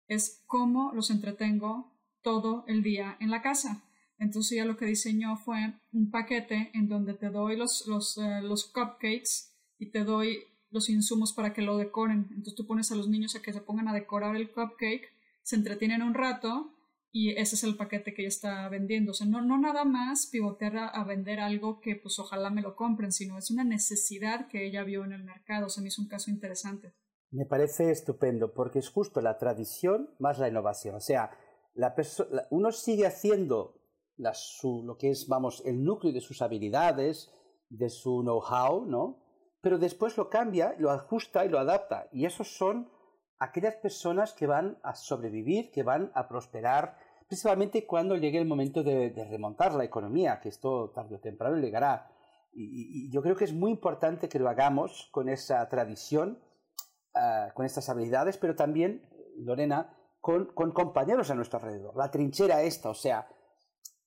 es 0.07 0.43
cómo 0.45 0.91
los 0.93 1.09
entretengo 1.09 1.93
todo 2.21 2.63
el 2.67 2.83
día 2.83 3.17
en 3.19 3.31
la 3.31 3.41
casa. 3.41 3.83
Entonces 4.17 4.51
ella 4.53 4.65
lo 4.65 4.77
que 4.77 4.85
diseñó 4.85 5.35
fue 5.35 5.73
un 5.91 6.11
paquete 6.11 6.69
en 6.73 6.87
donde 6.87 7.15
te 7.15 7.29
doy 7.29 7.55
los, 7.55 7.87
los, 7.87 8.17
eh, 8.17 8.41
los 8.43 8.65
cupcakes 8.65 9.49
y 9.79 9.87
te 9.87 10.03
doy 10.03 10.43
los 10.69 10.89
insumos 10.89 11.33
para 11.33 11.53
que 11.53 11.63
lo 11.63 11.77
decoren. 11.77 12.27
Entonces 12.29 12.55
tú 12.55 12.67
pones 12.67 12.91
a 12.91 12.95
los 12.95 13.09
niños 13.09 13.35
a 13.35 13.41
que 13.41 13.51
se 13.51 13.61
pongan 13.61 13.87
a 13.87 13.93
decorar 13.93 14.35
el 14.35 14.51
cupcake, 14.51 15.11
se 15.41 15.55
entretienen 15.55 16.03
un 16.03 16.13
rato 16.13 16.70
y 17.11 17.31
ese 17.31 17.55
es 17.55 17.63
el 17.63 17.75
paquete 17.75 18.13
que 18.13 18.21
ella 18.21 18.29
está 18.29 18.69
vendiendo. 18.69 19.11
O 19.11 19.13
sea, 19.13 19.27
no, 19.27 19.41
no 19.41 19.57
nada 19.57 19.85
más 19.85 20.27
pivotear 20.31 20.77
a, 20.77 21.03
vender 21.03 21.39
algo 21.39 21.79
que 21.79 21.95
pues 21.95 22.17
ojalá 22.19 22.49
me 22.49 22.61
lo 22.61 22.75
compren, 22.75 23.11
sino 23.11 23.37
es 23.37 23.51
una 23.51 23.63
necesidad 23.63 24.47
que 24.47 24.65
ella 24.65 24.83
vio 24.83 25.03
en 25.03 25.13
el 25.13 25.23
mercado. 25.23 25.67
O 25.67 25.69
sea, 25.69 25.81
me 25.81 25.89
hizo 25.89 26.01
un 26.01 26.07
caso 26.07 26.31
interesante. 26.31 26.93
Me 27.31 27.45
parece 27.45 27.91
estupendo 27.91 28.53
porque 28.53 28.79
es 28.79 28.89
justo 28.89 29.21
la 29.21 29.37
tradición 29.37 30.13
más 30.19 30.39
la 30.39 30.47
innovación. 30.47 30.95
O 30.95 31.01
sea, 31.01 31.31
la 31.73 31.95
uno 32.49 32.71
sigue 32.71 33.05
haciendo 33.05 33.81
lo 34.17 34.97
que 34.97 35.09
es, 35.09 35.27
vamos, 35.27 35.63
el 35.65 35.83
núcleo 35.83 36.13
de 36.13 36.21
sus 36.21 36.41
habilidades, 36.41 37.31
de 37.69 37.89
su 37.89 38.21
know-how, 38.21 38.85
¿no? 38.85 39.21
pero 39.61 39.77
después 39.77 40.17
lo 40.17 40.29
cambia, 40.29 40.75
lo 40.79 40.89
ajusta 40.89 41.45
y 41.45 41.49
lo 41.49 41.59
adapta. 41.59 42.09
Y 42.11 42.25
esos 42.25 42.57
son 42.57 42.89
aquellas 43.41 43.75
personas 43.75 44.33
que 44.33 44.45
van 44.45 44.77
a 44.83 44.93
sobrevivir, 44.93 45.71
que 45.71 45.81
van 45.81 46.11
a 46.13 46.27
prosperar, 46.27 46.95
principalmente 47.27 47.87
cuando 47.87 48.15
llegue 48.15 48.37
el 48.37 48.45
momento 48.45 48.83
de, 48.83 49.11
remontar 49.31 49.73
la 49.73 49.83
economía, 49.83 50.39
que 50.39 50.49
esto 50.49 50.91
tarde 50.91 51.15
o 51.15 51.19
temprano 51.19 51.57
llegará. 51.57 52.11
Y, 52.53 53.09
yo 53.11 53.23
creo 53.23 53.35
que 53.35 53.45
es 53.45 53.53
muy 53.53 53.71
importante 53.71 54.29
que 54.29 54.37
lo 54.37 54.47
hagamos 54.47 55.09
con 55.11 55.27
esa 55.27 55.67
tradición, 55.69 56.39
ah, 57.15 57.49
con 57.55 57.65
estas 57.65 57.89
habilidades, 57.89 58.37
pero 58.37 58.55
también, 58.55 59.09
Lorena, 59.37 59.97
con, 60.19 60.53
compañeros 60.53 61.31
a 61.31 61.35
nuestro 61.35 61.57
alrededor. 61.57 61.97
La 61.97 62.11
trinchera 62.11 62.61
esta, 62.61 62.91
o 62.91 62.93
sea, 62.93 63.27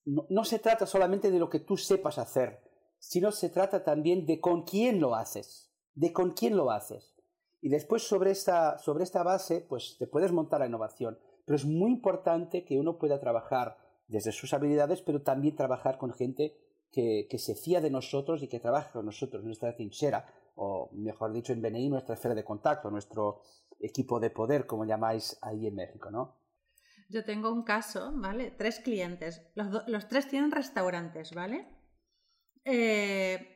no 0.05 0.45
se 0.45 0.59
trata 0.59 0.85
solamente 0.85 1.29
de 1.29 1.39
lo 1.39 1.49
que 1.49 1.59
tú 1.59 1.75
sepas 1.75 2.19
hacer, 2.19 2.61
sino 2.99 3.33
se 3.33 3.49
trata 3.49 3.83
también 3.83 4.25
de 4.25 4.39
con 4.39 4.63
quién 4.63 5.01
lo 5.01 5.13
haces, 5.13 5.73
de 5.93 6.13
con 6.13 6.31
quién 6.31 6.55
lo 6.55 6.71
haces. 6.71 7.14
Y 7.65 7.69
después 7.69 8.07
sobre 8.07 8.29
esta, 8.29 8.77
sobre 8.77 9.03
esta 9.03 9.23
base, 9.23 9.59
pues 9.59 9.95
te 9.97 10.05
puedes 10.05 10.31
montar 10.31 10.59
la 10.59 10.67
innovación. 10.67 11.17
Pero 11.45 11.55
es 11.55 11.65
muy 11.65 11.89
importante 11.89 12.63
que 12.63 12.77
uno 12.77 12.99
pueda 12.99 13.19
trabajar 13.19 13.79
desde 14.07 14.31
sus 14.31 14.53
habilidades, 14.53 15.01
pero 15.01 15.23
también 15.23 15.55
trabajar 15.55 15.97
con 15.97 16.13
gente 16.13 16.55
que, 16.91 17.25
que 17.27 17.39
se 17.39 17.55
fía 17.55 17.81
de 17.81 17.89
nosotros 17.89 18.43
y 18.43 18.47
que 18.47 18.59
trabaja 18.59 18.91
con 18.91 19.07
nosotros, 19.07 19.43
nuestra 19.43 19.75
trinchera, 19.75 20.31
o 20.53 20.91
mejor 20.91 21.33
dicho, 21.33 21.53
en 21.53 21.63
BNI, 21.63 21.89
nuestra 21.89 22.13
esfera 22.13 22.35
de 22.35 22.43
contacto, 22.43 22.91
nuestro 22.91 23.41
equipo 23.79 24.19
de 24.19 24.29
poder, 24.29 24.67
como 24.67 24.85
llamáis 24.85 25.35
ahí 25.41 25.65
en 25.65 25.73
México, 25.73 26.11
¿no? 26.11 26.35
Yo 27.09 27.25
tengo 27.25 27.51
un 27.51 27.63
caso, 27.63 28.11
¿vale? 28.13 28.51
Tres 28.51 28.79
clientes. 28.79 29.41
Los, 29.55 29.87
los 29.87 30.07
tres 30.07 30.27
tienen 30.27 30.51
restaurantes, 30.51 31.33
¿vale? 31.33 31.67
Eh, 32.63 33.54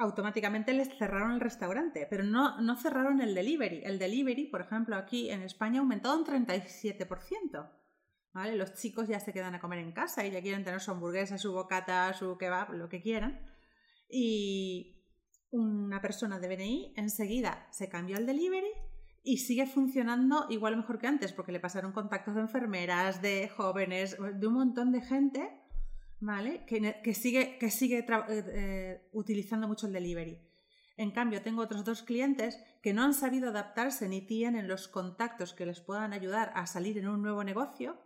automáticamente 0.00 0.72
les 0.72 0.88
cerraron 0.96 1.32
el 1.32 1.40
restaurante, 1.40 2.06
pero 2.08 2.24
no, 2.24 2.60
no 2.60 2.74
cerraron 2.76 3.20
el 3.20 3.34
delivery. 3.34 3.82
El 3.84 3.98
delivery, 3.98 4.46
por 4.46 4.62
ejemplo, 4.62 4.96
aquí 4.96 5.30
en 5.30 5.42
España 5.42 5.78
ha 5.78 5.82
aumentado 5.82 6.18
un 6.18 6.24
37%. 6.24 7.70
¿Vale? 8.32 8.56
Los 8.56 8.74
chicos 8.74 9.08
ya 9.08 9.20
se 9.20 9.32
quedan 9.32 9.54
a 9.54 9.60
comer 9.60 9.80
en 9.80 9.92
casa 9.92 10.24
y 10.24 10.30
ya 10.30 10.40
quieren 10.40 10.64
tener 10.64 10.80
su 10.80 10.92
hamburguesa, 10.92 11.36
su 11.36 11.52
bocata, 11.52 12.12
su 12.14 12.38
kebab, 12.38 12.72
lo 12.72 12.88
que 12.88 13.02
quieran. 13.02 13.40
Y 14.08 15.04
una 15.50 16.00
persona 16.00 16.38
de 16.38 16.48
BNI 16.48 16.94
enseguida 16.96 17.66
se 17.70 17.88
cambió 17.88 18.16
al 18.16 18.26
delivery 18.26 18.70
y 19.22 19.38
sigue 19.38 19.66
funcionando 19.66 20.46
igual 20.48 20.76
mejor 20.76 20.98
que 20.98 21.08
antes, 21.08 21.32
porque 21.32 21.52
le 21.52 21.60
pasaron 21.60 21.92
contactos 21.92 22.36
de 22.36 22.40
enfermeras, 22.40 23.20
de 23.20 23.48
jóvenes, 23.48 24.16
de 24.18 24.46
un 24.46 24.54
montón 24.54 24.92
de 24.92 25.02
gente, 25.02 25.59
¿vale? 26.20 26.64
Que, 26.66 27.14
sigue, 27.14 27.58
que 27.58 27.70
sigue 27.70 27.98
eh, 27.98 28.04
eh, 28.28 29.08
utilizando 29.12 29.66
mucho 29.66 29.86
el 29.86 29.92
delivery. 29.92 30.38
En 30.96 31.12
cambio, 31.12 31.42
tengo 31.42 31.62
otros 31.62 31.84
dos 31.84 32.02
clientes 32.02 32.62
que 32.82 32.92
no 32.92 33.02
han 33.02 33.14
sabido 33.14 33.48
adaptarse 33.48 34.08
ni 34.08 34.20
tienen 34.20 34.68
los 34.68 34.86
contactos 34.86 35.54
que 35.54 35.66
les 35.66 35.80
puedan 35.80 36.12
ayudar 36.12 36.52
a 36.54 36.66
salir 36.66 36.98
en 36.98 37.08
un 37.08 37.22
nuevo 37.22 37.42
negocio 37.42 37.96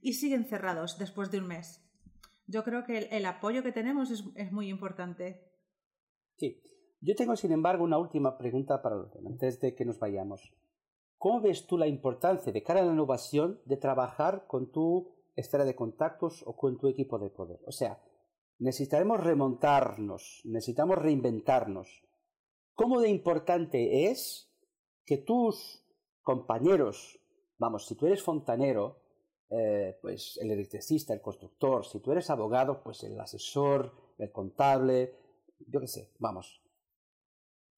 y 0.00 0.14
siguen 0.14 0.44
cerrados 0.44 0.98
después 0.98 1.30
de 1.30 1.38
un 1.38 1.46
mes. 1.46 1.80
Yo 2.46 2.64
creo 2.64 2.84
que 2.84 3.08
el, 3.12 3.26
apoyo 3.26 3.62
que 3.62 3.70
tenemos 3.70 4.10
es, 4.10 4.24
es, 4.34 4.50
muy 4.50 4.68
importante. 4.68 5.52
Sí. 6.36 6.60
Yo 7.00 7.14
tengo, 7.14 7.36
sin 7.36 7.52
embargo, 7.52 7.84
una 7.84 7.98
última 7.98 8.36
pregunta 8.38 8.82
para 8.82 8.96
antes 9.26 9.60
de 9.60 9.74
que 9.74 9.84
nos 9.84 9.98
vayamos. 9.98 10.52
¿Cómo 11.18 11.40
ves 11.40 11.66
tú 11.66 11.78
la 11.78 11.86
importancia 11.86 12.52
de 12.52 12.62
cara 12.62 12.80
a 12.80 12.84
la 12.84 12.92
innovación 12.92 13.60
de 13.64 13.76
trabajar 13.76 14.46
con 14.48 14.72
tu 14.72 15.21
esfera 15.34 15.64
de 15.64 15.74
contactos 15.74 16.42
o 16.46 16.56
con 16.56 16.78
tu 16.78 16.88
equipo 16.88 17.18
de 17.18 17.30
poder? 17.30 17.60
O 17.66 17.72
sea, 17.72 18.02
necesitaremos 18.58 19.20
remontarnos, 19.20 20.42
necesitamos 20.44 20.98
reinventarnos, 20.98 22.04
cómo 22.74 23.00
de 23.00 23.08
importante 23.08 24.10
es 24.10 24.50
que 25.04 25.18
tus 25.18 25.84
compañeros, 26.22 27.18
vamos, 27.58 27.86
si 27.86 27.94
tú 27.94 28.06
eres 28.06 28.22
fontanero, 28.22 29.02
eh, 29.50 29.98
pues 30.00 30.38
el 30.40 30.50
electricista, 30.50 31.12
el 31.12 31.20
constructor, 31.20 31.84
si 31.84 32.00
tú 32.00 32.12
eres 32.12 32.30
abogado, 32.30 32.82
pues 32.82 33.02
el 33.04 33.20
asesor, 33.20 33.92
el 34.18 34.32
contable, 34.32 35.14
yo 35.66 35.80
qué 35.80 35.88
sé, 35.88 36.10
vamos. 36.18 36.62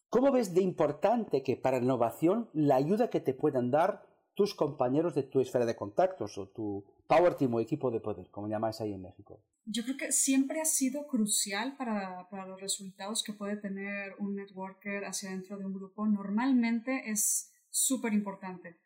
¿Cómo 0.09 0.31
ves 0.31 0.55
de 0.55 0.63
importante 0.63 1.43
que 1.43 1.57
para 1.57 1.79
la 1.79 1.85
innovación 1.85 2.49
la 2.53 2.77
ayuda 2.77 3.11
que 3.11 3.21
te 3.21 3.35
puedan 3.35 3.71
dar 3.73 4.07
tus 4.35 4.55
compañeros 4.55 5.15
de 5.15 5.23
tu 5.23 5.41
esfera 5.41 5.65
de 5.65 5.77
contactos 5.77 6.39
o 6.39 6.49
tu 6.49 6.85
power 7.07 7.35
team 7.35 7.55
o 7.55 7.61
equipo 7.61 7.91
de 7.91 8.01
poder, 8.01 8.31
como 8.31 8.49
llamáis 8.49 8.81
ahí 8.81 8.93
en 8.93 9.03
México? 9.03 9.41
Yo 9.67 9.83
creo 9.85 9.97
que 9.97 10.13
siempre 10.13 10.61
ha 10.61 10.65
sido 10.65 11.07
crucial 11.07 11.77
para, 11.77 12.29
para 12.29 12.47
los 12.47 12.61
resultados 12.61 13.23
que 13.23 13.33
puede 13.33 13.57
tener 13.57 14.15
un 14.19 14.35
networker 14.35 15.05
hacia 15.05 15.31
dentro 15.31 15.57
de 15.57 15.65
un 15.65 15.73
grupo. 15.73 16.07
Normalmente 16.07 17.11
es 17.11 17.51
súper 17.71 18.13
importante. 18.13 18.77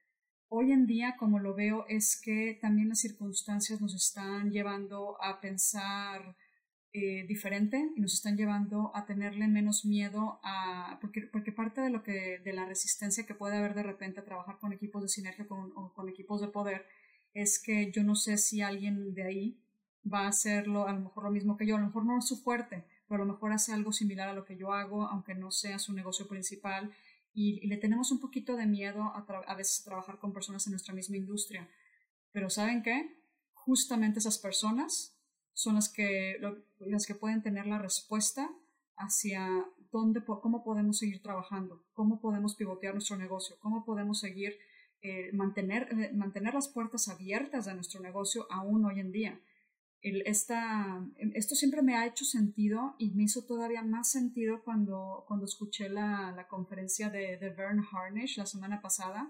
Hoy 0.50 0.72
en 0.72 0.86
día, 0.86 1.16
como 1.18 1.40
lo 1.40 1.54
veo, 1.54 1.84
es 1.88 2.18
que 2.18 2.58
también 2.60 2.88
las 2.88 3.00
circunstancias 3.00 3.80
nos 3.80 3.94
están 3.94 4.50
llevando 4.50 5.20
a 5.20 5.40
pensar 5.40 6.36
eh, 6.94 7.26
diferente 7.26 7.92
y 7.96 8.00
nos 8.00 8.14
están 8.14 8.36
llevando 8.36 8.90
a 8.94 9.04
tenerle 9.04 9.46
menos 9.46 9.84
miedo 9.84 10.40
a 10.42 10.98
porque, 11.02 11.20
porque 11.22 11.52
parte 11.52 11.82
de 11.82 11.90
lo 11.90 12.02
que 12.02 12.38
de 12.38 12.52
la 12.54 12.64
resistencia 12.64 13.26
que 13.26 13.34
puede 13.34 13.58
haber 13.58 13.74
de 13.74 13.82
repente 13.82 14.20
a 14.20 14.24
trabajar 14.24 14.58
con 14.58 14.72
equipos 14.72 15.02
de 15.02 15.08
sinergia 15.08 15.46
con, 15.46 15.70
o 15.76 15.92
con 15.92 16.08
equipos 16.08 16.40
de 16.40 16.48
poder 16.48 16.86
es 17.34 17.62
que 17.62 17.92
yo 17.92 18.02
no 18.04 18.14
sé 18.14 18.38
si 18.38 18.62
alguien 18.62 19.12
de 19.12 19.22
ahí 19.22 19.60
va 20.10 20.20
a 20.20 20.28
hacerlo 20.28 20.88
a 20.88 20.92
lo 20.94 21.00
mejor 21.00 21.24
lo 21.24 21.30
mismo 21.30 21.58
que 21.58 21.66
yo, 21.66 21.76
a 21.76 21.80
lo 21.80 21.86
mejor 21.86 22.06
no 22.06 22.18
es 22.18 22.26
su 22.26 22.38
fuerte, 22.42 22.86
pero 23.06 23.22
a 23.22 23.26
lo 23.26 23.32
mejor 23.32 23.52
hace 23.52 23.74
algo 23.74 23.92
similar 23.92 24.30
a 24.30 24.32
lo 24.34 24.46
que 24.46 24.56
yo 24.56 24.72
hago, 24.72 25.02
aunque 25.02 25.34
no 25.34 25.50
sea 25.50 25.78
su 25.78 25.92
negocio 25.92 26.26
principal, 26.26 26.90
y, 27.34 27.66
le 27.68 27.76
tenemos 27.76 28.10
un 28.10 28.18
poquito 28.18 28.56
de 28.56 28.66
miedo 28.66 29.02
a, 29.02 29.26
a 29.46 29.54
veces 29.54 29.84
trabajar 29.84 30.18
con 30.18 30.32
personas 30.32 30.66
en 30.66 30.72
nuestra 30.72 30.94
misma 30.94 31.18
industria. 31.18 31.68
Pero 32.32 32.50
¿saben 32.50 32.82
qué? 32.82 33.22
Justamente 33.52 34.18
esas 34.18 34.38
personas 34.38 35.17
son 35.58 35.74
las 35.74 35.88
que, 35.88 36.36
las 36.78 37.04
que 37.04 37.16
pueden 37.16 37.42
tener 37.42 37.66
la 37.66 37.78
respuesta 37.78 38.48
hacia 38.96 39.66
dónde, 39.90 40.22
cómo 40.24 40.62
podemos 40.62 40.98
seguir 40.98 41.20
trabajando, 41.20 41.84
cómo 41.94 42.20
podemos 42.20 42.54
pivotear 42.54 42.94
nuestro 42.94 43.16
negocio, 43.16 43.56
cómo 43.58 43.84
podemos 43.84 44.20
seguir 44.20 44.56
eh, 45.02 45.32
mantener, 45.32 45.88
eh, 45.90 46.12
mantener 46.14 46.54
las 46.54 46.68
puertas 46.68 47.08
abiertas 47.08 47.66
de 47.66 47.74
nuestro 47.74 48.00
negocio 48.00 48.46
aún 48.52 48.84
hoy 48.84 49.00
en 49.00 49.10
día. 49.10 49.40
Esta, 50.00 51.04
esto 51.34 51.56
siempre 51.56 51.82
me 51.82 51.96
ha 51.96 52.06
hecho 52.06 52.24
sentido 52.24 52.94
y 52.96 53.10
me 53.10 53.24
hizo 53.24 53.44
todavía 53.44 53.82
más 53.82 54.12
sentido 54.12 54.62
cuando, 54.62 55.24
cuando 55.26 55.44
escuché 55.44 55.88
la, 55.88 56.30
la 56.36 56.46
conferencia 56.46 57.10
de, 57.10 57.36
de 57.36 57.50
Vern 57.50 57.84
Harnish 57.90 58.38
la 58.38 58.46
semana 58.46 58.80
pasada. 58.80 59.28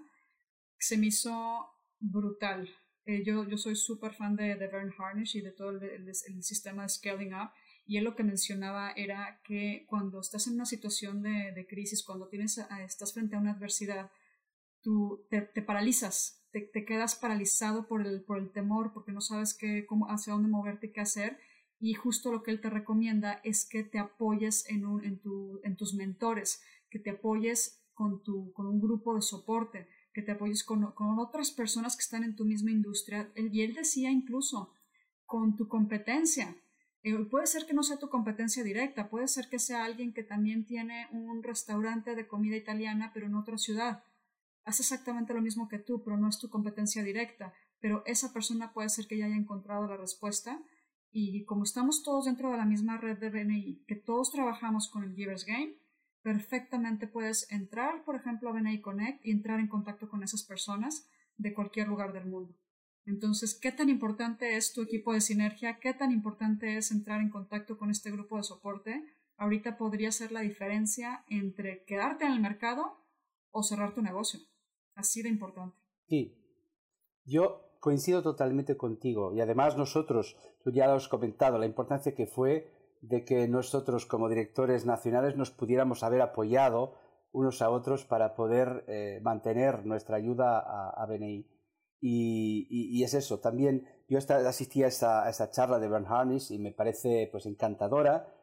Se 0.77 0.95
me 0.95 1.07
hizo 1.07 1.71
brutal. 1.99 2.69
Eh, 3.09 3.23
yo, 3.25 3.43
yo 3.47 3.57
soy 3.57 3.75
súper 3.75 4.13
fan 4.13 4.35
de, 4.35 4.53
de 4.53 4.67
Vern 4.67 4.93
Harnish 4.95 5.35
y 5.35 5.41
de 5.41 5.51
todo 5.51 5.71
el, 5.71 5.83
el, 5.83 6.43
sistema 6.43 6.83
de 6.83 6.89
Scaling 6.89 7.33
Up. 7.33 7.49
Y 7.87 7.97
él 7.97 8.03
lo 8.03 8.15
que 8.15 8.23
mencionaba 8.23 8.91
era 8.91 9.41
que 9.43 9.85
cuando 9.87 10.19
estás 10.19 10.45
en 10.45 10.53
una 10.53 10.65
situación 10.65 11.23
de, 11.23 11.51
de 11.51 11.65
crisis, 11.65 12.03
cuando 12.03 12.27
tienes, 12.27 12.59
estás 12.85 13.15
frente 13.15 13.35
a 13.35 13.39
una 13.39 13.53
adversidad, 13.53 14.11
tú 14.83 15.25
te, 15.31 15.41
paralizas, 15.63 16.45
te, 16.51 16.85
quedas 16.85 17.15
paralizado 17.15 17.87
por 17.87 18.05
el, 18.05 18.23
por 18.25 18.37
el 18.37 18.51
temor, 18.51 18.93
porque 18.93 19.11
no 19.11 19.21
sabes 19.21 19.55
qué, 19.55 19.87
cómo, 19.87 20.05
hacia 20.11 20.33
dónde 20.33 20.49
moverte 20.49 20.87
y 20.87 20.91
qué 20.91 21.01
hacer. 21.01 21.39
Y 21.79 21.95
justo 21.95 22.31
lo 22.31 22.43
que 22.43 22.51
él 22.51 22.61
te 22.61 22.69
recomienda 22.69 23.41
es 23.43 23.67
que 23.67 23.83
te 23.83 23.97
apoyes 23.97 24.69
en, 24.69 24.85
un, 24.85 25.03
en, 25.03 25.19
tu, 25.19 25.61
en 25.63 25.77
tus 25.77 25.95
mentores, 25.95 26.61
que 26.91 26.99
te 26.99 27.09
apoyes 27.09 27.83
con, 27.95 28.21
tu, 28.21 28.53
con 28.53 28.67
un 28.67 28.79
grupo 28.79 29.15
de 29.15 29.23
soporte, 29.23 29.87
que 30.19 30.25
te 30.25 30.33
apoyes 30.33 30.65
con, 30.65 30.83
otras 31.17 31.51
personas 31.51 31.95
que 31.95 32.01
están 32.01 32.23
en 32.25 32.35
tu 32.35 32.43
misma 32.43 32.71
industria. 32.71 33.31
Y 33.35 33.61
él 33.61 33.73
decía 33.73 34.11
incluso 34.11 34.73
con 35.25 35.55
tu 35.55 35.69
competencia. 35.69 36.57
Eh, 37.03 37.15
puede 37.31 37.47
ser 37.47 37.65
que 37.65 37.73
no 37.73 37.83
sea 37.83 37.97
tu 37.97 38.09
competencia 38.09 38.61
directa, 38.63 39.09
puede 39.09 39.29
ser 39.29 39.47
que 39.47 39.59
sea 39.59 39.85
alguien 39.85 40.13
que 40.13 40.23
también 40.23 40.65
tiene 40.65 41.07
un 41.13 41.41
restaurante 41.41 42.15
de 42.15 42.27
comida 42.27 42.57
italiana, 42.57 43.11
pero 43.13 43.27
en 43.27 43.35
otra 43.35 43.57
ciudad 43.57 44.03
hace 44.65 44.81
exactamente 44.81 45.33
lo 45.33 45.41
mismo 45.41 45.69
que 45.69 45.79
tú, 45.79 46.03
pero 46.03 46.17
no 46.17 46.27
es 46.27 46.39
tu 46.39 46.49
competencia 46.49 47.01
directa, 47.01 47.53
pero 47.79 48.03
esa 48.05 48.33
persona 48.33 48.73
puede 48.73 48.89
ser 48.89 49.07
que 49.07 49.17
ya 49.17 49.27
haya 49.27 49.37
encontrado 49.37 49.87
la 49.87 49.95
respuesta 49.95 50.61
y 51.09 51.45
como 51.45 51.63
estamos 51.63 52.03
todos 52.03 52.25
dentro 52.25 52.51
de 52.51 52.57
la 52.57 52.65
misma 52.65 52.97
red 52.97 53.17
de 53.17 53.29
BNI, 53.29 53.85
que 53.87 53.95
todos 53.95 54.31
trabajamos 54.31 54.89
con 54.89 55.05
el 55.05 55.15
Givers 55.15 55.45
Game, 55.45 55.78
perfectamente 56.21 57.07
puedes 57.07 57.49
entrar, 57.51 58.03
por 58.03 58.15
ejemplo, 58.15 58.49
a 58.49 58.53
BNI 58.53 58.81
Connect 58.81 59.25
y 59.25 59.31
entrar 59.31 59.59
en 59.59 59.67
contacto 59.67 60.09
con 60.09 60.23
esas 60.23 60.43
personas 60.43 61.09
de 61.37 61.53
cualquier 61.53 61.87
lugar 61.87 62.13
del 62.13 62.25
mundo. 62.25 62.55
Entonces, 63.05 63.57
¿qué 63.59 63.71
tan 63.71 63.89
importante 63.89 64.55
es 64.55 64.73
tu 64.73 64.81
equipo 64.81 65.13
de 65.13 65.21
sinergia? 65.21 65.79
¿Qué 65.79 65.93
tan 65.93 66.11
importante 66.11 66.77
es 66.77 66.91
entrar 66.91 67.21
en 67.21 67.29
contacto 67.29 67.77
con 67.77 67.89
este 67.89 68.11
grupo 68.11 68.37
de 68.37 68.43
soporte? 68.43 69.03
Ahorita 69.37 69.77
podría 69.77 70.11
ser 70.11 70.31
la 70.31 70.41
diferencia 70.41 71.23
entre 71.27 71.83
quedarte 71.85 72.25
en 72.25 72.33
el 72.33 72.39
mercado 72.39 73.05
o 73.51 73.63
cerrar 73.63 73.93
tu 73.93 74.01
negocio. 74.01 74.41
Así 74.95 75.21
de 75.21 75.29
importante. 75.29 75.77
Sí, 76.07 76.37
yo 77.23 77.69
coincido 77.79 78.21
totalmente 78.21 78.77
contigo 78.77 79.33
y 79.33 79.41
además 79.41 79.77
nosotros, 79.77 80.35
tú 80.63 80.71
ya 80.71 80.85
lo 80.87 80.93
has 80.93 81.07
comentado, 81.07 81.57
la 81.57 81.65
importancia 81.65 82.13
que 82.13 82.27
fue 82.27 82.78
de 83.01 83.23
que 83.23 83.47
nosotros 83.47 84.05
como 84.05 84.29
directores 84.29 84.85
nacionales 84.85 85.37
nos 85.37 85.51
pudiéramos 85.51 86.03
haber 86.03 86.21
apoyado 86.21 86.95
unos 87.31 87.61
a 87.61 87.69
otros 87.69 88.05
para 88.05 88.35
poder 88.35 88.85
eh, 88.87 89.19
mantener 89.21 89.85
nuestra 89.85 90.17
ayuda 90.17 90.59
a, 90.59 91.05
BNI. 91.05 91.47
Y, 92.01 93.03
es 93.03 93.13
eso, 93.13 93.39
también 93.39 93.87
yo 94.07 94.17
asistí 94.17 94.83
a 94.83 94.87
esa, 94.87 95.25
a 95.25 95.29
esa 95.29 95.51
charla 95.51 95.79
de 95.79 95.89
Bern 95.89 96.05
Harnish 96.07 96.51
y 96.51 96.57
me 96.57 96.71
parece 96.71 97.27
pues 97.31 97.45
encantadora 97.45 98.33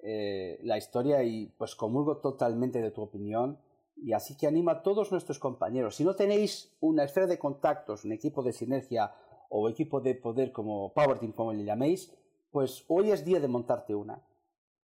eh, 0.00 0.58
la 0.62 0.76
historia 0.76 1.22
y 1.22 1.46
pues 1.58 1.74
comulgo 1.74 2.18
totalmente 2.18 2.80
de 2.80 2.90
tu 2.90 3.02
opinión 3.02 3.58
y 3.96 4.12
así 4.12 4.36
que 4.36 4.46
animo 4.46 4.70
a 4.70 4.82
todos 4.82 5.10
nuestros 5.10 5.38
compañeros. 5.38 5.96
Si 5.96 6.04
no 6.04 6.14
tenéis 6.14 6.76
una 6.80 7.04
esfera 7.04 7.26
de 7.26 7.38
contactos, 7.38 8.04
un 8.04 8.12
equipo 8.12 8.42
de 8.42 8.52
sinergia 8.52 9.14
o 9.48 9.68
equipo 9.68 10.00
de 10.00 10.14
poder 10.14 10.52
como 10.52 10.92
Power 10.92 11.18
Team, 11.18 11.32
como 11.32 11.52
le 11.52 11.64
llaméis, 11.64 12.14
pues 12.50 12.84
hoy 12.88 13.10
es 13.10 13.24
día 13.24 13.40
de 13.40 13.48
montarte 13.48 13.94
una. 13.94 14.22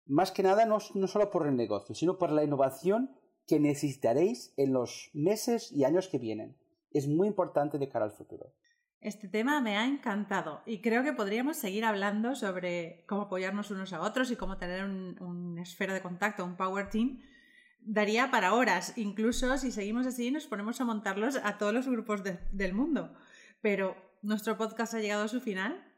Más 0.06 0.32
que 0.32 0.43
nada, 0.43 0.65
no, 0.65 0.80
no 0.95 1.08
solo 1.08 1.30
por 1.30 1.48
el 1.48 1.56
negocio, 1.56 1.93
sino 1.93 2.17
por 2.17 2.32
la 2.32 2.43
innovación 2.43 3.12
que 3.48 3.60
necesitaréis 3.60 4.54
en 4.58 4.74
los 4.74 5.10
meses 5.13 5.72
y 5.72 5.84
años 5.84 6.08
que 6.08 6.19
vienen. 6.19 6.56
Es 6.91 7.08
muy 7.08 7.28
importante 7.28 7.78
de 7.78 7.89
cara 7.89 8.06
al 8.06 8.12
futuro. 8.12 8.54
Este 9.02 9.30
tema 9.30 9.62
me 9.62 9.78
ha 9.78 9.86
encantado 9.86 10.62
y 10.65 10.82
creo 10.82 11.04
que 11.04 11.13
podríamos 11.13 11.58
seguir 11.58 11.86
hablando 11.86 12.36
sobre 12.36 13.06
cómo 13.08 13.24
apoyarnos 13.24 13.72
unos 13.72 13.93
a 13.93 14.02
otros 14.02 14.30
y 14.30 14.36
cómo 14.36 14.58
tener 14.58 14.84
una 14.84 15.62
esfera 15.62 15.93
de 15.93 16.02
contacto, 16.02 16.43
un 16.43 16.58
power 16.58 16.89
team 16.89 17.22
daría 17.82 18.30
para 18.30 18.54
horas. 18.54 18.93
Incluso 18.98 19.58
si 19.58 19.72
seguimos 19.72 20.06
así, 20.06 20.32
nos 20.32 20.48
ponemos 20.48 20.80
a 20.82 20.86
montarlos 20.86 21.38
a 21.43 21.58
todos 21.58 21.74
los 21.74 21.88
grupos 21.88 22.24
del 22.24 22.74
mundo. 22.74 23.13
Pero 23.62 23.95
nuestro 24.22 24.58
podcast 24.58 24.93
ha 24.93 25.00
llegado 25.00 25.24
a 25.24 25.28
su 25.28 25.41
final. 25.41 25.88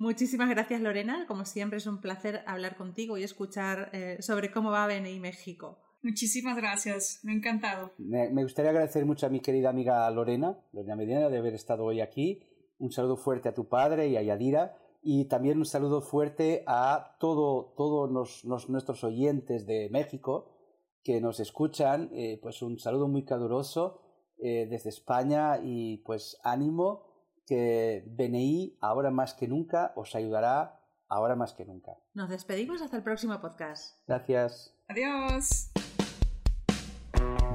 Muchísimas 0.00 0.48
gracias, 0.48 0.80
Lorena. 0.80 1.26
Como 1.28 1.44
siempre, 1.44 1.76
es 1.76 1.86
un 1.86 2.00
placer 2.00 2.42
hablar 2.46 2.74
contigo 2.74 3.18
y 3.18 3.22
escuchar 3.22 3.90
eh, 3.92 4.16
sobre 4.20 4.50
cómo 4.50 4.70
va 4.70 4.86
BNI 4.86 5.20
México. 5.20 5.76
Muchísimas 6.02 6.56
gracias, 6.56 7.20
me 7.22 7.32
ha 7.32 7.34
encantado. 7.34 7.92
Me, 7.98 8.42
gustaría 8.42 8.70
agradecer 8.70 9.04
mucho 9.04 9.26
a 9.26 9.28
mi 9.28 9.40
querida 9.40 9.68
amiga 9.68 10.10
Lorena, 10.10 10.58
Lorena 10.72 10.96
Medina, 10.96 11.28
de 11.28 11.36
haber 11.36 11.52
estado 11.52 11.84
hoy 11.84 12.00
aquí. 12.00 12.42
Un 12.78 12.90
saludo 12.90 13.18
fuerte 13.18 13.50
a 13.50 13.54
tu 13.54 13.68
padre 13.68 14.08
y 14.08 14.16
a 14.16 14.22
Yadira. 14.22 14.74
Y 15.02 15.26
también 15.26 15.58
un 15.58 15.66
saludo 15.66 16.00
fuerte 16.00 16.64
a 16.66 17.16
todos 17.20 17.74
todo 17.76 18.06
nuestros 18.08 19.04
oyentes 19.04 19.66
de 19.66 19.90
México, 19.90 20.56
que 21.04 21.20
nos 21.20 21.40
escuchan, 21.40 22.08
eh, 22.14 22.38
pues 22.42 22.62
un 22.62 22.78
saludo 22.78 23.06
muy 23.06 23.26
caluroso. 23.26 24.00
eh, 24.42 24.66
desde 24.70 24.88
España 24.88 25.58
y 25.62 25.98
pues 25.98 26.38
ánimo 26.42 27.09
que 27.50 28.04
BNI 28.06 28.76
ahora 28.80 29.10
más 29.10 29.34
que 29.34 29.48
nunca 29.48 29.92
os 29.96 30.14
ayudará 30.14 30.78
ahora 31.08 31.34
más 31.34 31.52
que 31.52 31.64
nunca. 31.64 31.96
Nos 32.14 32.28
despedimos 32.28 32.80
hasta 32.80 32.96
el 32.96 33.02
próximo 33.02 33.40
podcast. 33.40 33.96
Gracias. 34.06 34.72
Adiós. 34.86 35.72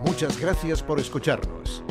Muchas 0.05 0.38
gracias 0.38 0.84
por 0.84 0.99
escucharnos. 0.99 1.81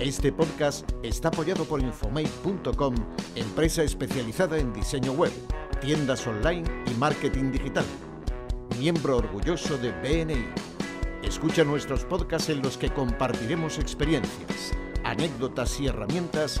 Este 0.00 0.32
podcast 0.32 0.90
está 1.04 1.28
apoyado 1.28 1.64
por 1.64 1.80
Infomate.com, 1.80 2.96
empresa 3.36 3.84
especializada 3.84 4.58
en 4.58 4.72
diseño 4.72 5.12
web, 5.12 5.30
tiendas 5.80 6.26
online 6.26 6.68
y 6.90 6.98
marketing 6.98 7.52
digital. 7.52 7.84
Miembro 8.80 9.18
orgulloso 9.18 9.78
de 9.78 9.92
BNI. 9.92 10.44
Escucha 11.22 11.62
nuestros 11.62 12.04
podcasts 12.04 12.50
en 12.50 12.62
los 12.62 12.76
que 12.76 12.92
compartiremos 12.92 13.78
experiencias, 13.78 14.72
anécdotas 15.04 15.78
y 15.78 15.86
herramientas 15.86 16.60